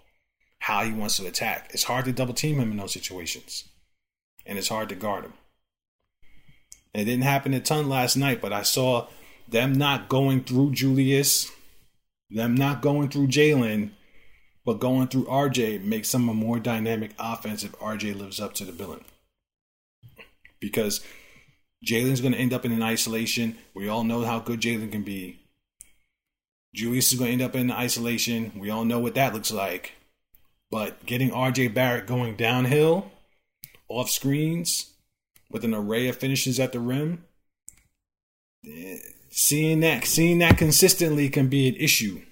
how 0.64 0.83
he 0.83 0.94
wants 0.94 1.18
to 1.18 1.26
attack. 1.26 1.68
It's 1.75 1.83
hard 1.85 2.06
to 2.06 2.12
double 2.12 2.33
team 2.33 2.59
him 2.59 2.71
in 2.71 2.78
those 2.78 2.94
situations. 2.94 3.68
And 4.47 4.56
it's 4.56 4.71
hard 4.71 4.88
to 4.88 4.94
guard 4.94 5.26
him. 5.26 5.35
And 6.94 7.02
it 7.02 7.04
didn't 7.04 7.25
happen 7.25 7.52
a 7.52 7.61
ton 7.61 7.87
last 7.87 8.16
night, 8.16 8.40
but 8.40 8.50
I 8.50 8.62
saw 8.62 9.09
them 9.47 9.75
not 9.75 10.09
going 10.09 10.42
through 10.42 10.73
Julius, 10.73 11.52
them 12.30 12.54
not 12.54 12.80
going 12.80 13.11
through 13.11 13.26
Jalen, 13.26 13.90
but 14.64 14.80
going 14.80 15.09
through 15.09 15.26
RJ 15.26 15.85
makes 15.85 16.11
them 16.11 16.30
a 16.30 16.35
more 16.35 16.59
dynamic 16.59 17.11
offense 17.18 17.62
if 17.62 17.73
RJ 17.73 18.18
lives 18.18 18.40
up 18.40 18.54
to 18.54 18.64
the 18.64 18.73
billing. 18.73 19.04
Because 20.61 21.04
Jalen's 21.87 22.23
going 22.23 22.33
to 22.33 22.40
end 22.40 22.54
up 22.54 22.64
in 22.64 22.73
an 22.73 22.83
isolation. 22.83 23.59
We 23.75 23.90
all 23.90 24.02
know 24.02 24.25
how 24.25 24.38
good 24.38 24.62
Jalen 24.62 24.92
can 24.92 25.02
be. 25.02 25.40
Julius 26.75 27.12
is 27.12 27.18
going 27.18 27.28
to 27.28 27.33
end 27.35 27.42
up 27.42 27.54
in 27.54 27.71
isolation. 27.71 28.52
We 28.56 28.71
all 28.71 28.87
know 28.87 28.99
what 28.99 29.14
that 29.16 29.35
looks 29.35 29.52
like. 29.52 29.92
But 30.75 31.07
getting 31.07 31.31
RJ 31.31 31.73
Barrett 31.73 32.09
going 32.09 32.35
downhill, 32.35 33.12
off 33.87 34.11
screens, 34.11 34.95
with 35.49 35.64
an 35.64 35.73
array 35.73 36.09
of 36.09 36.16
finishes 36.16 36.59
at 36.59 36.73
the 36.73 36.81
rim, 36.81 37.23
eh, 38.69 38.97
seeing 39.31 39.78
that 39.81 40.04
seeing 40.04 40.40
that 40.40 40.59
consistently 40.59 41.28
can 41.28 41.47
be 41.47 41.69
an 41.69 41.76
issue. 41.76 42.23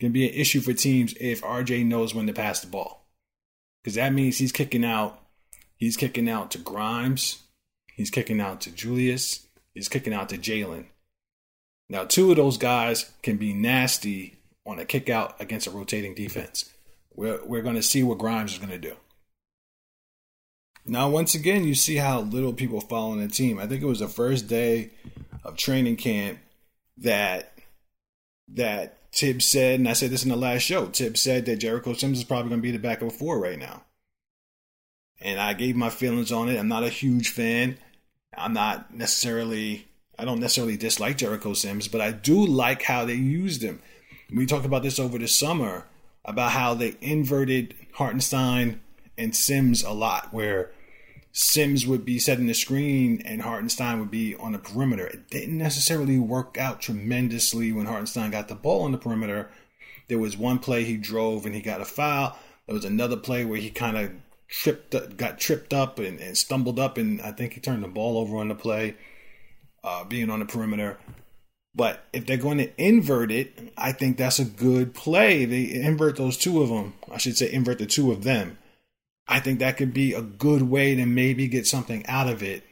Can 0.00 0.12
be 0.12 0.26
an 0.26 0.32
issue 0.32 0.62
for 0.62 0.72
teams 0.72 1.12
if 1.20 1.42
RJ 1.42 1.84
knows 1.84 2.14
when 2.14 2.26
to 2.26 2.32
pass 2.32 2.60
the 2.60 2.68
ball. 2.68 3.06
Because 3.82 3.96
that 3.96 4.14
means 4.14 4.38
he's 4.38 4.50
kicking 4.50 4.82
out 4.82 5.20
he's 5.76 5.98
kicking 5.98 6.30
out 6.30 6.50
to 6.52 6.58
Grimes, 6.58 7.42
He's 7.94 8.08
kicking 8.08 8.40
out 8.40 8.62
to 8.62 8.70
Julius. 8.70 9.46
He's 9.74 9.90
kicking 9.90 10.14
out 10.14 10.30
to 10.30 10.38
Jalen. 10.38 10.86
Now, 11.90 12.06
two 12.06 12.30
of 12.30 12.38
those 12.38 12.56
guys 12.56 13.12
can 13.22 13.36
be 13.36 13.52
nasty 13.52 14.38
on 14.64 14.78
a 14.78 14.86
kick 14.86 15.10
out 15.10 15.38
against 15.38 15.66
a 15.66 15.70
rotating 15.70 16.14
defense. 16.14 16.70
We're, 17.14 17.44
we're 17.44 17.62
going 17.62 17.76
to 17.76 17.82
see 17.82 18.02
what 18.02 18.18
Grimes 18.18 18.52
is 18.52 18.58
going 18.58 18.70
to 18.70 18.78
do. 18.78 18.96
Now, 20.86 21.08
once 21.08 21.34
again, 21.34 21.64
you 21.64 21.74
see 21.74 21.96
how 21.96 22.20
little 22.20 22.52
people 22.52 22.80
follow 22.80 23.16
the 23.16 23.28
team. 23.28 23.58
I 23.58 23.66
think 23.66 23.82
it 23.82 23.86
was 23.86 24.00
the 24.00 24.08
first 24.08 24.48
day 24.48 24.90
of 25.42 25.56
training 25.56 25.96
camp 25.96 26.38
that 26.98 27.58
that 28.48 28.98
Thibs 29.12 29.46
said, 29.46 29.78
and 29.78 29.88
I 29.88 29.94
said 29.94 30.10
this 30.10 30.24
in 30.24 30.28
the 30.28 30.36
last 30.36 30.62
show. 30.62 30.86
Thibs 30.86 31.22
said 31.22 31.46
that 31.46 31.56
Jericho 31.56 31.94
Sims 31.94 32.18
is 32.18 32.24
probably 32.24 32.50
going 32.50 32.60
to 32.60 32.66
be 32.66 32.72
the 32.72 32.78
back 32.78 33.00
of 33.00 33.08
a 33.08 33.10
four 33.10 33.38
right 33.38 33.58
now 33.58 33.84
and 35.24 35.40
I 35.40 35.54
gave 35.54 35.74
my 35.74 35.90
feelings 35.90 36.30
on 36.30 36.48
it. 36.48 36.58
I'm 36.58 36.68
not 36.68 36.84
a 36.84 36.90
huge 36.90 37.30
fan. 37.30 37.78
I'm 38.36 38.52
not 38.52 38.94
necessarily, 38.94 39.86
I 40.18 40.24
don't 40.24 40.40
necessarily 40.40 40.76
dislike 40.76 41.18
Jericho 41.18 41.54
Sims, 41.54 41.88
but 41.88 42.00
I 42.00 42.12
do 42.12 42.44
like 42.44 42.82
how 42.82 43.04
they 43.04 43.14
used 43.14 43.62
him. 43.62 43.80
We 44.30 44.46
talked 44.46 44.66
about 44.66 44.82
this 44.82 44.98
over 44.98 45.18
the 45.18 45.28
summer 45.28 45.86
about 46.24 46.52
how 46.52 46.74
they 46.74 46.96
inverted 47.00 47.74
Hartenstein 47.92 48.80
and 49.16 49.34
Sims 49.34 49.82
a 49.82 49.92
lot, 49.92 50.32
where 50.32 50.72
Sims 51.32 51.86
would 51.86 52.04
be 52.04 52.18
setting 52.18 52.46
the 52.46 52.54
screen 52.54 53.20
and 53.24 53.42
Hartenstein 53.42 53.98
would 53.98 54.10
be 54.10 54.34
on 54.36 54.52
the 54.52 54.58
perimeter. 54.58 55.06
It 55.06 55.30
didn't 55.30 55.58
necessarily 55.58 56.18
work 56.18 56.56
out 56.58 56.80
tremendously 56.80 57.72
when 57.72 57.86
Hartenstein 57.86 58.30
got 58.30 58.48
the 58.48 58.54
ball 58.54 58.82
on 58.82 58.92
the 58.92 58.98
perimeter. 58.98 59.50
There 60.08 60.18
was 60.18 60.36
one 60.36 60.58
play 60.58 60.84
he 60.84 60.96
drove 60.96 61.44
and 61.44 61.54
he 61.54 61.60
got 61.60 61.80
a 61.80 61.84
foul. 61.84 62.38
There 62.66 62.74
was 62.74 62.84
another 62.84 63.16
play 63.16 63.44
where 63.44 63.58
he 63.58 63.70
kind 63.70 63.96
of 63.96 64.12
tripped, 64.48 65.16
got 65.16 65.38
tripped 65.38 65.74
up 65.74 65.98
and, 65.98 66.20
and, 66.20 66.36
stumbled 66.36 66.78
up, 66.78 66.98
and 66.98 67.20
I 67.20 67.32
think 67.32 67.54
he 67.54 67.60
turned 67.60 67.82
the 67.82 67.88
ball 67.88 68.16
over 68.18 68.36
on 68.36 68.48
the 68.48 68.54
play, 68.54 68.94
uh, 69.82 70.04
being 70.04 70.30
on 70.30 70.38
the 70.38 70.46
perimeter. 70.46 70.98
But 71.74 72.04
if 72.12 72.26
they're 72.26 72.36
going 72.36 72.58
to 72.58 72.70
invert 72.80 73.32
it, 73.32 73.72
I 73.76 73.92
think 73.92 74.16
that's 74.16 74.38
a 74.38 74.44
good 74.44 74.94
play. 74.94 75.44
They 75.44 75.72
invert 75.72 76.16
those 76.16 76.36
two 76.36 76.62
of 76.62 76.68
them. 76.68 76.94
I 77.10 77.18
should 77.18 77.36
say 77.36 77.52
invert 77.52 77.78
the 77.78 77.86
two 77.86 78.12
of 78.12 78.22
them. 78.22 78.58
I 79.26 79.40
think 79.40 79.58
that 79.58 79.76
could 79.76 79.92
be 79.92 80.12
a 80.12 80.22
good 80.22 80.62
way 80.62 80.94
to 80.94 81.06
maybe 81.06 81.48
get 81.48 81.66
something 81.66 82.06
out 82.06 82.28
of 82.28 82.42
it 82.42 82.62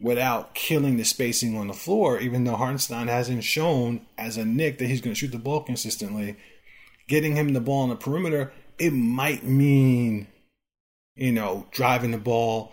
without 0.00 0.54
killing 0.54 0.96
the 0.96 1.04
spacing 1.04 1.56
on 1.56 1.68
the 1.68 1.74
floor, 1.74 2.18
even 2.18 2.42
though 2.42 2.56
Hartenstein 2.56 3.06
hasn't 3.06 3.44
shown 3.44 4.04
as 4.18 4.36
a 4.36 4.44
Knick 4.44 4.78
that 4.78 4.88
he's 4.88 5.00
going 5.00 5.14
to 5.14 5.18
shoot 5.18 5.30
the 5.30 5.38
ball 5.38 5.62
consistently. 5.62 6.36
Getting 7.06 7.36
him 7.36 7.52
the 7.52 7.60
ball 7.60 7.82
on 7.82 7.90
the 7.90 7.96
perimeter 7.96 8.52
it 8.78 8.92
might 8.92 9.44
mean, 9.44 10.26
you 11.14 11.30
know, 11.30 11.66
driving 11.70 12.10
the 12.10 12.18
ball, 12.18 12.72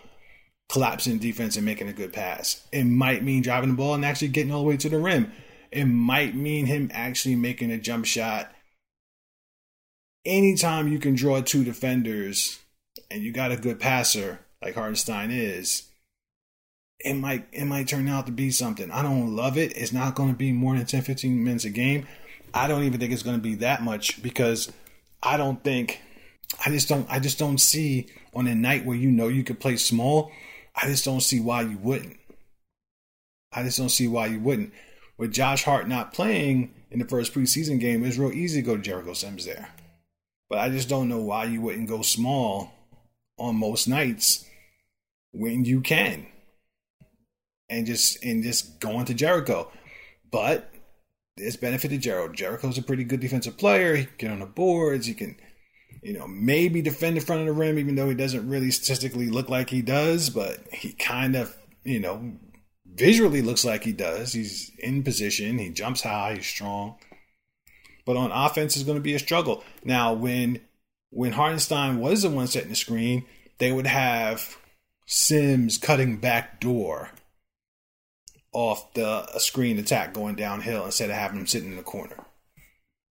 collapsing 0.69 1.17
the 1.17 1.31
defense, 1.31 1.55
and 1.55 1.65
making 1.65 1.87
a 1.87 1.93
good 1.93 2.13
pass. 2.13 2.65
It 2.71 2.85
might 2.85 3.23
mean 3.23 3.41
driving 3.41 3.71
the 3.71 3.75
ball 3.75 3.95
and 3.95 4.05
actually 4.05 4.29
getting 4.29 4.53
all 4.53 4.61
the 4.61 4.69
way 4.69 4.77
to 4.77 4.89
the 4.89 4.99
rim. 4.99 5.31
It 5.71 5.85
might 5.85 6.35
mean 6.35 6.67
him 6.67 6.89
actually 6.93 7.35
making 7.35 7.71
a 7.71 7.77
jump 7.77 8.05
shot. 8.05 8.51
Anytime 10.25 10.87
you 10.87 10.99
can 10.99 11.15
draw 11.15 11.41
two 11.41 11.63
defenders 11.63 12.59
and 13.09 13.21
you 13.21 13.31
got 13.31 13.51
a 13.51 13.57
good 13.57 13.79
passer 13.79 14.39
like 14.61 14.75
Hartenstein 14.75 15.31
is, 15.31 15.89
it 16.99 17.13
might 17.13 17.47
it 17.51 17.65
might 17.65 17.87
turn 17.87 18.07
out 18.07 18.25
to 18.25 18.31
be 18.31 18.51
something. 18.51 18.91
I 18.91 19.01
don't 19.01 19.35
love 19.35 19.57
it. 19.57 19.75
It's 19.77 19.93
not 19.93 20.15
going 20.15 20.29
to 20.29 20.37
be 20.37 20.51
more 20.51 20.75
than 20.75 20.85
10, 20.85 21.01
15 21.01 21.43
minutes 21.43 21.65
a 21.65 21.69
game. 21.69 22.07
I 22.53 22.67
don't 22.67 22.83
even 22.83 22.99
think 22.99 23.13
it's 23.13 23.23
going 23.23 23.37
to 23.37 23.41
be 23.41 23.55
that 23.55 23.83
much 23.83 24.21
because 24.21 24.71
I 25.23 25.37
don't 25.37 25.63
think 25.63 26.01
I 26.65 26.69
just 26.69 26.89
don't 26.89 27.09
I 27.09 27.19
just 27.19 27.39
don't 27.39 27.59
see 27.59 28.07
on 28.33 28.47
a 28.47 28.55
night 28.55 28.85
where 28.85 28.97
you 28.97 29.09
know 29.09 29.27
you 29.27 29.43
could 29.43 29.59
play 29.59 29.77
small, 29.77 30.31
I 30.81 30.87
just 30.87 31.05
don't 31.05 31.21
see 31.21 31.39
why 31.39 31.61
you 31.61 31.77
wouldn't. 31.77 32.17
I 33.51 33.63
just 33.63 33.77
don't 33.77 33.89
see 33.89 34.07
why 34.07 34.27
you 34.27 34.39
wouldn't. 34.39 34.71
With 35.17 35.33
Josh 35.33 35.63
Hart 35.63 35.87
not 35.87 36.13
playing 36.13 36.73
in 36.91 36.99
the 36.99 37.05
first 37.05 37.33
preseason 37.33 37.79
game, 37.79 38.05
it's 38.05 38.17
real 38.17 38.31
easy 38.31 38.61
to 38.61 38.65
go 38.65 38.77
to 38.77 38.81
Jericho 38.81 39.13
Sims 39.13 39.45
there. 39.45 39.69
But 40.49 40.59
I 40.59 40.69
just 40.69 40.87
don't 40.87 41.09
know 41.09 41.19
why 41.19 41.45
you 41.45 41.61
wouldn't 41.61 41.89
go 41.89 42.01
small 42.01 42.71
on 43.37 43.55
most 43.55 43.87
nights 43.87 44.45
when 45.31 45.65
you 45.65 45.81
can. 45.81 46.25
And 47.69 47.85
just 47.85 48.23
and 48.23 48.43
just 48.43 48.79
going 48.79 49.05
to 49.05 49.13
Jericho. 49.13 49.71
But 50.31 50.71
it's 51.37 51.55
benefited 51.55 52.01
Jericho. 52.01 52.33
Jericho's 52.33 52.77
a 52.77 52.83
pretty 52.83 53.03
good 53.03 53.19
defensive 53.19 53.57
player. 53.57 53.95
He 53.95 54.05
can 54.05 54.15
get 54.17 54.31
on 54.31 54.39
the 54.39 54.45
boards. 54.45 55.05
He 55.05 55.13
can, 55.13 55.35
you 56.01 56.13
know, 56.13 56.27
maybe 56.27 56.81
defend 56.81 57.17
in 57.17 57.23
front 57.23 57.41
of 57.41 57.47
the 57.47 57.53
rim, 57.53 57.77
even 57.77 57.95
though 57.95 58.09
he 58.09 58.15
doesn't 58.15 58.49
really 58.49 58.71
statistically 58.71 59.29
look 59.29 59.49
like 59.49 59.69
he 59.69 59.81
does. 59.81 60.29
But 60.29 60.59
he 60.71 60.93
kind 60.93 61.35
of 61.35 61.55
you 61.83 61.99
know, 61.99 62.33
visually 62.85 63.41
looks 63.41 63.65
like 63.65 63.83
he 63.83 63.93
does. 63.93 64.33
He's 64.33 64.71
in 64.79 65.03
position, 65.03 65.57
he 65.57 65.69
jumps 65.69 66.01
high, 66.01 66.35
he's 66.35 66.45
strong. 66.45 66.97
But 68.05 68.17
on 68.17 68.31
offense 68.31 68.75
is 68.75 68.83
going 68.83 68.97
to 68.97 69.03
be 69.03 69.13
a 69.13 69.19
struggle. 69.19 69.63
Now, 69.83 70.13
when 70.13 70.61
when 71.11 71.31
Hartenstein 71.31 71.99
was 71.99 72.21
the 72.21 72.29
one 72.29 72.47
setting 72.47 72.69
the 72.69 72.75
screen, 72.75 73.25
they 73.57 73.71
would 73.71 73.87
have 73.87 74.57
Sims 75.05 75.77
cutting 75.77 76.17
back 76.17 76.59
door 76.59 77.09
off 78.51 78.93
the 78.93 79.25
screen 79.39 79.79
attack 79.79 80.13
going 80.13 80.35
downhill 80.35 80.85
instead 80.85 81.09
of 81.09 81.15
having 81.15 81.39
him 81.39 81.47
sitting 81.47 81.71
in 81.71 81.77
the 81.77 81.83
corner. 81.83 82.25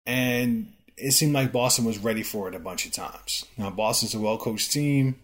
And 0.06 0.72
it 0.96 1.12
seemed 1.12 1.32
like 1.32 1.52
Boston 1.52 1.84
was 1.84 1.98
ready 1.98 2.22
for 2.22 2.48
it 2.48 2.54
a 2.54 2.60
bunch 2.60 2.86
of 2.86 2.92
times. 2.92 3.44
Now, 3.56 3.70
Boston's 3.70 4.14
a 4.14 4.20
well 4.20 4.38
coached 4.38 4.72
team. 4.72 5.16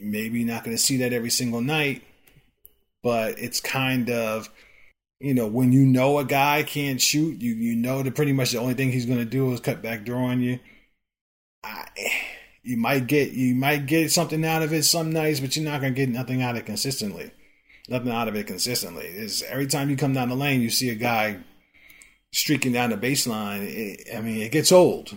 Maybe 0.00 0.44
not 0.44 0.64
going 0.64 0.76
to 0.76 0.82
see 0.82 0.98
that 0.98 1.12
every 1.12 1.30
single 1.30 1.62
night, 1.62 2.02
but 3.02 3.38
it's 3.38 3.60
kind 3.60 4.10
of, 4.10 4.50
you 5.18 5.32
know, 5.32 5.46
when 5.46 5.72
you 5.72 5.86
know 5.86 6.18
a 6.18 6.24
guy 6.24 6.62
can't 6.62 7.00
shoot, 7.00 7.40
you 7.40 7.54
you 7.54 7.74
know 7.74 8.02
that 8.02 8.14
pretty 8.14 8.32
much 8.32 8.52
the 8.52 8.58
only 8.58 8.74
thing 8.74 8.92
he's 8.92 9.06
going 9.06 9.18
to 9.18 9.24
do 9.24 9.50
is 9.52 9.60
cut 9.60 9.80
back 9.80 10.04
door 10.04 10.18
on 10.18 10.42
you. 10.42 10.58
I, 11.64 11.86
you 12.62 12.76
might 12.76 13.06
get 13.06 13.32
you 13.32 13.54
might 13.54 13.86
get 13.86 14.12
something 14.12 14.44
out 14.44 14.62
of 14.62 14.74
it 14.74 14.82
some 14.82 15.10
nights, 15.10 15.40
but 15.40 15.56
you're 15.56 15.64
not 15.64 15.80
going 15.80 15.94
to 15.94 15.98
get 15.98 16.10
nothing 16.10 16.42
out 16.42 16.56
of 16.56 16.62
it 16.62 16.66
consistently. 16.66 17.30
Nothing 17.88 18.10
out 18.10 18.28
of 18.28 18.36
it 18.36 18.46
consistently. 18.46 19.06
Is 19.06 19.42
every 19.44 19.68
time 19.68 19.88
you 19.88 19.96
come 19.96 20.12
down 20.12 20.28
the 20.28 20.34
lane, 20.34 20.60
you 20.60 20.70
see 20.70 20.90
a 20.90 20.94
guy 20.94 21.38
streaking 22.36 22.72
down 22.72 22.90
the 22.90 22.96
baseline, 22.96 23.62
it, 23.62 24.14
I 24.14 24.20
mean, 24.20 24.42
it 24.42 24.52
gets 24.52 24.70
old. 24.70 25.16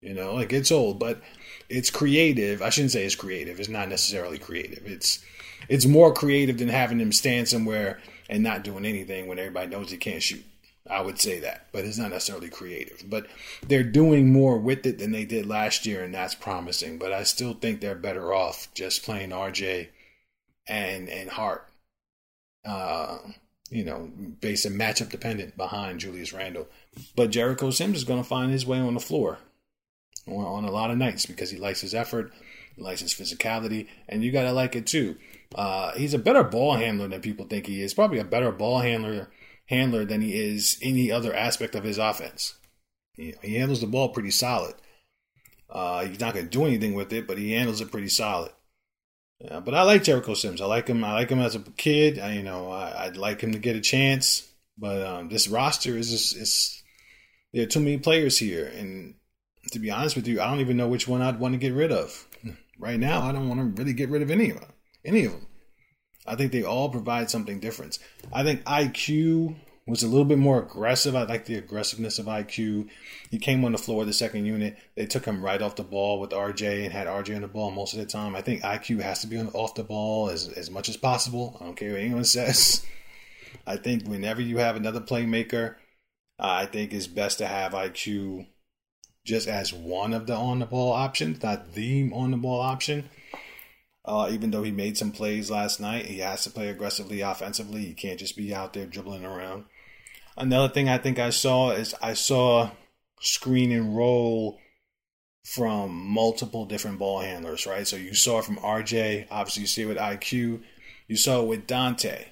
You 0.00 0.12
know, 0.12 0.38
it 0.38 0.48
gets 0.48 0.72
old, 0.72 0.98
but 0.98 1.22
it's 1.68 1.90
creative. 1.90 2.60
I 2.60 2.70
shouldn't 2.70 2.90
say 2.90 3.04
it's 3.04 3.14
creative. 3.14 3.58
It's 3.60 3.68
not 3.68 3.88
necessarily 3.88 4.38
creative. 4.38 4.84
It's 4.84 5.24
it's 5.68 5.86
more 5.86 6.12
creative 6.12 6.58
than 6.58 6.68
having 6.68 7.00
him 7.00 7.12
stand 7.12 7.48
somewhere 7.48 8.00
and 8.28 8.42
not 8.42 8.64
doing 8.64 8.84
anything 8.84 9.28
when 9.28 9.38
everybody 9.38 9.68
knows 9.68 9.90
he 9.90 9.96
can't 9.96 10.22
shoot. 10.22 10.44
I 10.90 11.00
would 11.00 11.18
say 11.18 11.40
that, 11.40 11.68
but 11.72 11.86
it's 11.86 11.96
not 11.96 12.10
necessarily 12.10 12.50
creative. 12.50 13.04
But 13.08 13.28
they're 13.66 13.82
doing 13.82 14.30
more 14.30 14.58
with 14.58 14.84
it 14.84 14.98
than 14.98 15.12
they 15.12 15.24
did 15.24 15.46
last 15.46 15.86
year, 15.86 16.02
and 16.02 16.12
that's 16.12 16.34
promising. 16.34 16.98
But 16.98 17.12
I 17.12 17.22
still 17.22 17.54
think 17.54 17.80
they're 17.80 17.94
better 17.94 18.34
off 18.34 18.68
just 18.74 19.04
playing 19.04 19.30
RJ 19.30 19.88
and 20.66 21.08
and 21.08 21.30
Hart. 21.30 21.66
Uh, 22.66 23.18
you 23.74 23.84
know, 23.84 24.08
based 24.40 24.64
and 24.64 24.80
matchup 24.80 25.10
dependent 25.10 25.56
behind 25.56 25.98
Julius 25.98 26.32
Randle. 26.32 26.68
But 27.16 27.30
Jericho 27.30 27.70
Sims 27.70 27.98
is 27.98 28.04
going 28.04 28.22
to 28.22 28.28
find 28.28 28.52
his 28.52 28.64
way 28.64 28.78
on 28.78 28.94
the 28.94 29.00
floor 29.00 29.38
on, 30.28 30.64
a 30.64 30.70
lot 30.70 30.92
of 30.92 30.96
nights 30.96 31.26
because 31.26 31.50
he 31.50 31.58
likes 31.58 31.80
his 31.80 31.92
effort, 31.92 32.32
he 32.76 32.82
likes 32.82 33.00
his 33.00 33.12
physicality, 33.12 33.88
and 34.08 34.22
you 34.22 34.30
got 34.30 34.44
to 34.44 34.52
like 34.52 34.76
it 34.76 34.86
too. 34.86 35.16
Uh, 35.56 35.92
he's 35.94 36.14
a 36.14 36.18
better 36.18 36.44
ball 36.44 36.76
handler 36.76 37.08
than 37.08 37.20
people 37.20 37.46
think 37.46 37.66
he 37.66 37.82
is. 37.82 37.94
Probably 37.94 38.20
a 38.20 38.24
better 38.24 38.52
ball 38.52 38.78
handler 38.78 39.28
handler 39.66 40.04
than 40.04 40.20
he 40.20 40.34
is 40.34 40.78
any 40.80 41.10
other 41.10 41.34
aspect 41.34 41.74
of 41.74 41.84
his 41.84 41.98
offense. 41.98 42.54
He, 43.16 43.34
he 43.42 43.56
handles 43.56 43.80
the 43.80 43.86
ball 43.88 44.10
pretty 44.10 44.30
solid. 44.30 44.74
Uh, 45.68 46.04
he's 46.04 46.20
not 46.20 46.34
going 46.34 46.46
to 46.46 46.50
do 46.50 46.64
anything 46.64 46.94
with 46.94 47.12
it, 47.12 47.26
but 47.26 47.38
he 47.38 47.52
handles 47.52 47.80
it 47.80 47.90
pretty 47.90 48.08
solid. 48.08 48.52
Yeah, 49.40 49.60
but 49.60 49.74
I 49.74 49.82
like 49.82 50.04
Jericho 50.04 50.34
Sims. 50.34 50.60
I 50.60 50.66
like 50.66 50.88
him. 50.88 51.04
I 51.04 51.12
like 51.12 51.28
him 51.28 51.40
as 51.40 51.54
a 51.54 51.60
kid. 51.60 52.18
I, 52.18 52.34
you 52.34 52.42
know, 52.42 52.70
I, 52.70 53.06
would 53.06 53.16
like 53.16 53.40
him 53.40 53.52
to 53.52 53.58
get 53.58 53.76
a 53.76 53.80
chance. 53.80 54.48
But 54.78 55.06
um, 55.06 55.28
this 55.28 55.48
roster 55.48 55.96
is 55.96 56.10
just, 56.10 56.36
is 56.36 56.82
there 57.52 57.62
are 57.62 57.66
too 57.66 57.80
many 57.80 57.98
players 57.98 58.38
here, 58.38 58.66
and 58.66 59.14
to 59.72 59.78
be 59.78 59.90
honest 59.90 60.16
with 60.16 60.26
you, 60.26 60.40
I 60.40 60.46
don't 60.46 60.60
even 60.60 60.76
know 60.76 60.88
which 60.88 61.06
one 61.06 61.22
I'd 61.22 61.38
want 61.38 61.54
to 61.54 61.58
get 61.58 61.74
rid 61.74 61.92
of. 61.92 62.26
Right 62.76 62.98
now, 62.98 63.22
I 63.22 63.30
don't 63.30 63.48
want 63.48 63.60
to 63.60 63.80
really 63.80 63.92
get 63.92 64.10
rid 64.10 64.20
of 64.20 64.32
any 64.32 64.50
of 64.50 64.58
them. 64.58 64.72
Any 65.04 65.26
of 65.26 65.32
them. 65.32 65.46
I 66.26 66.34
think 66.34 66.50
they 66.50 66.64
all 66.64 66.88
provide 66.88 67.30
something 67.30 67.60
different. 67.60 68.00
I 68.32 68.42
think 68.42 68.64
IQ 68.64 69.54
was 69.90 70.02
a 70.02 70.08
little 70.08 70.24
bit 70.24 70.38
more 70.38 70.60
aggressive. 70.60 71.14
I 71.14 71.24
like 71.24 71.44
the 71.44 71.56
aggressiveness 71.56 72.18
of 72.18 72.26
IQ. 72.26 72.88
He 73.30 73.38
came 73.38 73.64
on 73.64 73.72
the 73.72 73.78
floor 73.78 74.02
of 74.02 74.06
the 74.06 74.14
second 74.14 74.46
unit. 74.46 74.78
They 74.94 75.06
took 75.06 75.26
him 75.26 75.44
right 75.44 75.60
off 75.60 75.76
the 75.76 75.82
ball 75.82 76.20
with 76.20 76.30
RJ 76.30 76.84
and 76.84 76.92
had 76.92 77.06
RJ 77.06 77.36
on 77.36 77.42
the 77.42 77.48
ball 77.48 77.70
most 77.70 77.92
of 77.92 78.00
the 78.00 78.06
time. 78.06 78.34
I 78.34 78.40
think 78.40 78.62
IQ 78.62 79.00
has 79.02 79.20
to 79.20 79.26
be 79.26 79.38
on, 79.38 79.48
off 79.48 79.74
the 79.74 79.84
ball 79.84 80.30
as, 80.30 80.48
as 80.48 80.70
much 80.70 80.88
as 80.88 80.96
possible. 80.96 81.58
I 81.60 81.64
don't 81.64 81.76
care 81.76 81.92
what 81.92 82.00
anyone 82.00 82.24
says. 82.24 82.84
I 83.66 83.76
think 83.76 84.06
whenever 84.06 84.40
you 84.40 84.58
have 84.58 84.76
another 84.76 85.00
playmaker, 85.00 85.76
I 86.38 86.66
think 86.66 86.92
it's 86.92 87.06
best 87.06 87.38
to 87.38 87.46
have 87.46 87.72
IQ 87.72 88.46
just 89.24 89.48
as 89.48 89.72
one 89.72 90.12
of 90.12 90.26
the 90.26 90.34
on 90.34 90.58
the 90.58 90.66
ball 90.66 90.92
options, 90.92 91.42
not 91.42 91.72
the 91.72 92.10
on 92.12 92.30
the 92.30 92.36
ball 92.36 92.60
option. 92.60 93.08
Uh, 94.06 94.28
even 94.30 94.50
though 94.50 94.62
he 94.62 94.70
made 94.70 94.98
some 94.98 95.12
plays 95.12 95.50
last 95.50 95.80
night, 95.80 96.04
he 96.06 96.18
has 96.18 96.44
to 96.44 96.50
play 96.50 96.68
aggressively 96.68 97.22
offensively. 97.22 97.86
He 97.86 97.94
can't 97.94 98.18
just 98.18 98.36
be 98.36 98.54
out 98.54 98.74
there 98.74 98.84
dribbling 98.84 99.24
around. 99.24 99.64
Another 100.36 100.72
thing 100.72 100.88
I 100.88 100.98
think 100.98 101.18
I 101.18 101.30
saw 101.30 101.70
is 101.70 101.94
I 102.02 102.14
saw 102.14 102.70
screen 103.20 103.72
and 103.72 103.96
roll 103.96 104.58
from 105.44 105.94
multiple 105.94 106.64
different 106.64 106.98
ball 106.98 107.20
handlers, 107.20 107.66
right? 107.66 107.86
So 107.86 107.96
you 107.96 108.14
saw 108.14 108.38
it 108.38 108.44
from 108.44 108.56
RJ, 108.56 109.26
obviously 109.30 109.62
you 109.62 109.66
see 109.66 109.82
it 109.82 109.86
with 109.86 109.98
IQ, 109.98 110.62
you 111.06 111.16
saw 111.16 111.42
it 111.42 111.46
with 111.46 111.66
Donte. 111.66 112.26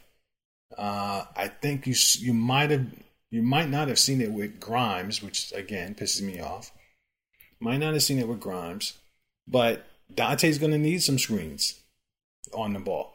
Uh, 0.77 1.25
I 1.37 1.49
think 1.49 1.87
you 1.87 1.95
you 2.19 2.33
might 2.33 2.71
have 2.71 2.87
you 3.31 3.43
might 3.43 3.69
not 3.69 3.89
have 3.89 3.99
seen 3.99 4.21
it 4.21 4.33
with 4.33 4.59
Grimes, 4.59 5.23
which 5.23 5.53
again 5.55 5.95
pisses 5.95 6.23
me 6.23 6.41
off. 6.41 6.73
Might 7.61 7.79
not 7.79 7.93
have 7.93 8.03
seen 8.03 8.19
it 8.19 8.29
with 8.29 8.41
Grimes, 8.41 8.95
but 9.47 9.85
Donte's 10.13 10.59
going 10.59 10.73
to 10.73 10.79
need 10.79 11.03
some 11.03 11.19
screens 11.19 11.81
on 12.55 12.73
the 12.73 12.81
ball. 12.81 13.12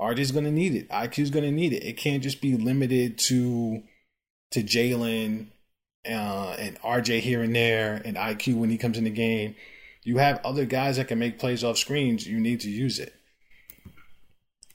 RJ's 0.00 0.32
going 0.32 0.44
to 0.44 0.50
need 0.50 0.74
it. 0.74 0.88
IQ's 0.90 1.30
going 1.30 1.44
to 1.44 1.50
need 1.50 1.72
it. 1.72 1.84
It 1.84 1.96
can't 1.96 2.22
just 2.22 2.40
be 2.40 2.56
limited 2.56 3.18
to 3.18 3.82
to 4.52 4.62
Jalen 4.62 5.48
uh, 6.06 6.56
and 6.58 6.78
RJ 6.80 7.20
here 7.20 7.42
and 7.42 7.54
there 7.54 8.00
and 8.04 8.16
IQ 8.16 8.56
when 8.56 8.70
he 8.70 8.78
comes 8.78 8.98
in 8.98 9.04
the 9.04 9.10
game. 9.10 9.56
You 10.02 10.18
have 10.18 10.40
other 10.44 10.64
guys 10.64 10.96
that 10.96 11.08
can 11.08 11.18
make 11.18 11.38
plays 11.38 11.64
off 11.64 11.78
screens. 11.78 12.26
You 12.26 12.38
need 12.38 12.60
to 12.60 12.70
use 12.70 12.98
it. 12.98 13.14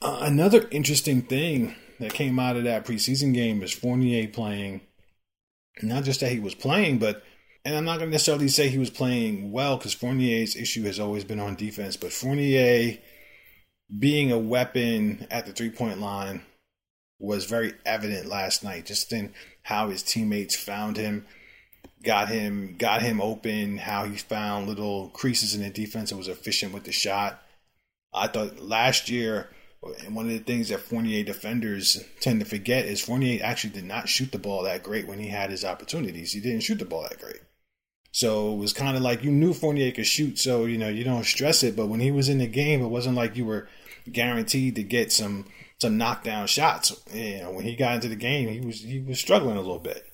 Uh, 0.02 0.20
another 0.22 0.68
interesting 0.72 1.22
thing 1.22 1.76
that 2.00 2.14
came 2.14 2.40
out 2.40 2.58
of 2.58 2.64
that 2.64 2.86
preseason 2.86 3.34
game 3.34 3.62
is 3.64 3.72
Fournier 3.72 4.28
playing. 4.28 4.82
Not 5.82 6.04
just 6.04 6.20
that 6.20 6.32
he 6.32 6.40
was 6.40 6.56
playing, 6.56 6.98
but 6.98 7.24
and 7.64 7.76
I'm 7.76 7.86
not 7.86 8.00
going 8.00 8.10
to 8.10 8.12
necessarily 8.12 8.48
say 8.48 8.70
he 8.70 8.80
was 8.80 8.90
playing 8.90 9.52
well 9.52 9.78
because 9.78 9.94
Fournier's 9.94 10.56
issue 10.56 10.84
has 10.84 11.00
always 11.00 11.24
been 11.24 11.40
on 11.40 11.56
defense, 11.56 11.96
but 11.96 12.12
Fournier 12.12 12.98
being 13.98 14.32
a 14.32 14.40
weapon 14.40 15.28
at 15.30 15.46
the 15.46 15.52
three 15.52 15.70
point 15.70 16.00
line 16.00 16.44
was 17.20 17.46
very 17.46 17.74
evident 17.86 18.26
last 18.28 18.64
night, 18.64 18.86
just 18.86 19.12
in 19.14 19.34
how 19.64 19.90
his 19.90 20.02
teammates 20.02 20.56
found 20.56 20.98
him, 20.98 21.26
got 22.04 22.30
him, 22.30 22.76
got 22.78 23.02
him 23.02 23.22
open, 23.22 23.78
how 23.78 24.06
he 24.06 24.18
found 24.18 24.68
little 24.68 25.10
creases 25.10 25.54
in 25.54 25.62
the 25.62 25.70
defense 25.70 26.12
and 26.12 26.18
was 26.18 26.28
efficient 26.28 26.74
with 26.74 26.84
the 26.84 26.92
shot. 26.92 27.42
I 28.14 28.28
thought 28.28 28.60
last 28.60 29.10
year, 29.10 29.50
and 30.04 30.16
one 30.16 30.26
of 30.26 30.32
the 30.32 30.40
things 30.40 30.70
that 30.70 30.80
Fournier 30.80 31.24
defenders 31.24 32.04
tend 32.20 32.40
to 32.40 32.46
forget 32.46 32.86
is 32.86 33.02
Fournier 33.02 33.44
actually 33.44 33.74
did 33.74 33.86
not 33.86 34.10
shoot 34.10 34.32
the 34.32 34.40
ball 34.40 34.64
that 34.64 34.84
great 34.84 35.08
when 35.08 35.20
he 35.20 35.28
had 35.28 35.50
his 35.50 35.66
opportunities. 35.66 36.34
He 36.34 36.40
didn't 36.40 36.62
shoot 36.62 36.80
the 36.80 36.86
ball 36.86 37.04
that 37.04 37.20
great. 37.20 37.42
So 38.12 38.54
it 38.54 38.58
was 38.58 38.74
kind 38.74 38.98
of 38.98 39.04
like 39.04 39.24
you 39.24 39.32
knew 39.32 39.54
Fournier 39.54 39.92
could 39.92 40.06
shoot, 40.06 40.38
so 40.38 40.66
you 40.66 40.78
know 40.78 40.90
you 40.90 41.04
don't 41.04 41.24
stress 41.24 41.64
it. 41.64 41.76
But 41.76 41.88
when 41.88 42.02
he 42.02 42.12
was 42.12 42.30
in 42.30 42.40
the 42.40 42.48
game, 42.48 42.82
it 42.82 42.90
wasn't 42.90 43.16
like 43.16 43.38
you 43.38 43.46
were 43.46 43.70
guaranteed 44.10 44.76
to 44.76 44.84
get 44.84 45.12
some 45.12 45.46
some 45.80 45.98
knockdown 45.98 46.48
shots. 46.48 46.96
You 47.14 47.40
know, 47.40 47.52
when 47.52 47.66
he 47.66 47.76
got 47.76 47.96
into 47.96 48.08
the 48.08 48.16
game, 48.16 48.50
he 48.50 48.66
was 48.66 48.82
he 48.82 49.00
was 49.00 49.20
struggling 49.20 49.58
a 49.58 49.62
little 49.62 49.80
bit. 49.80 50.06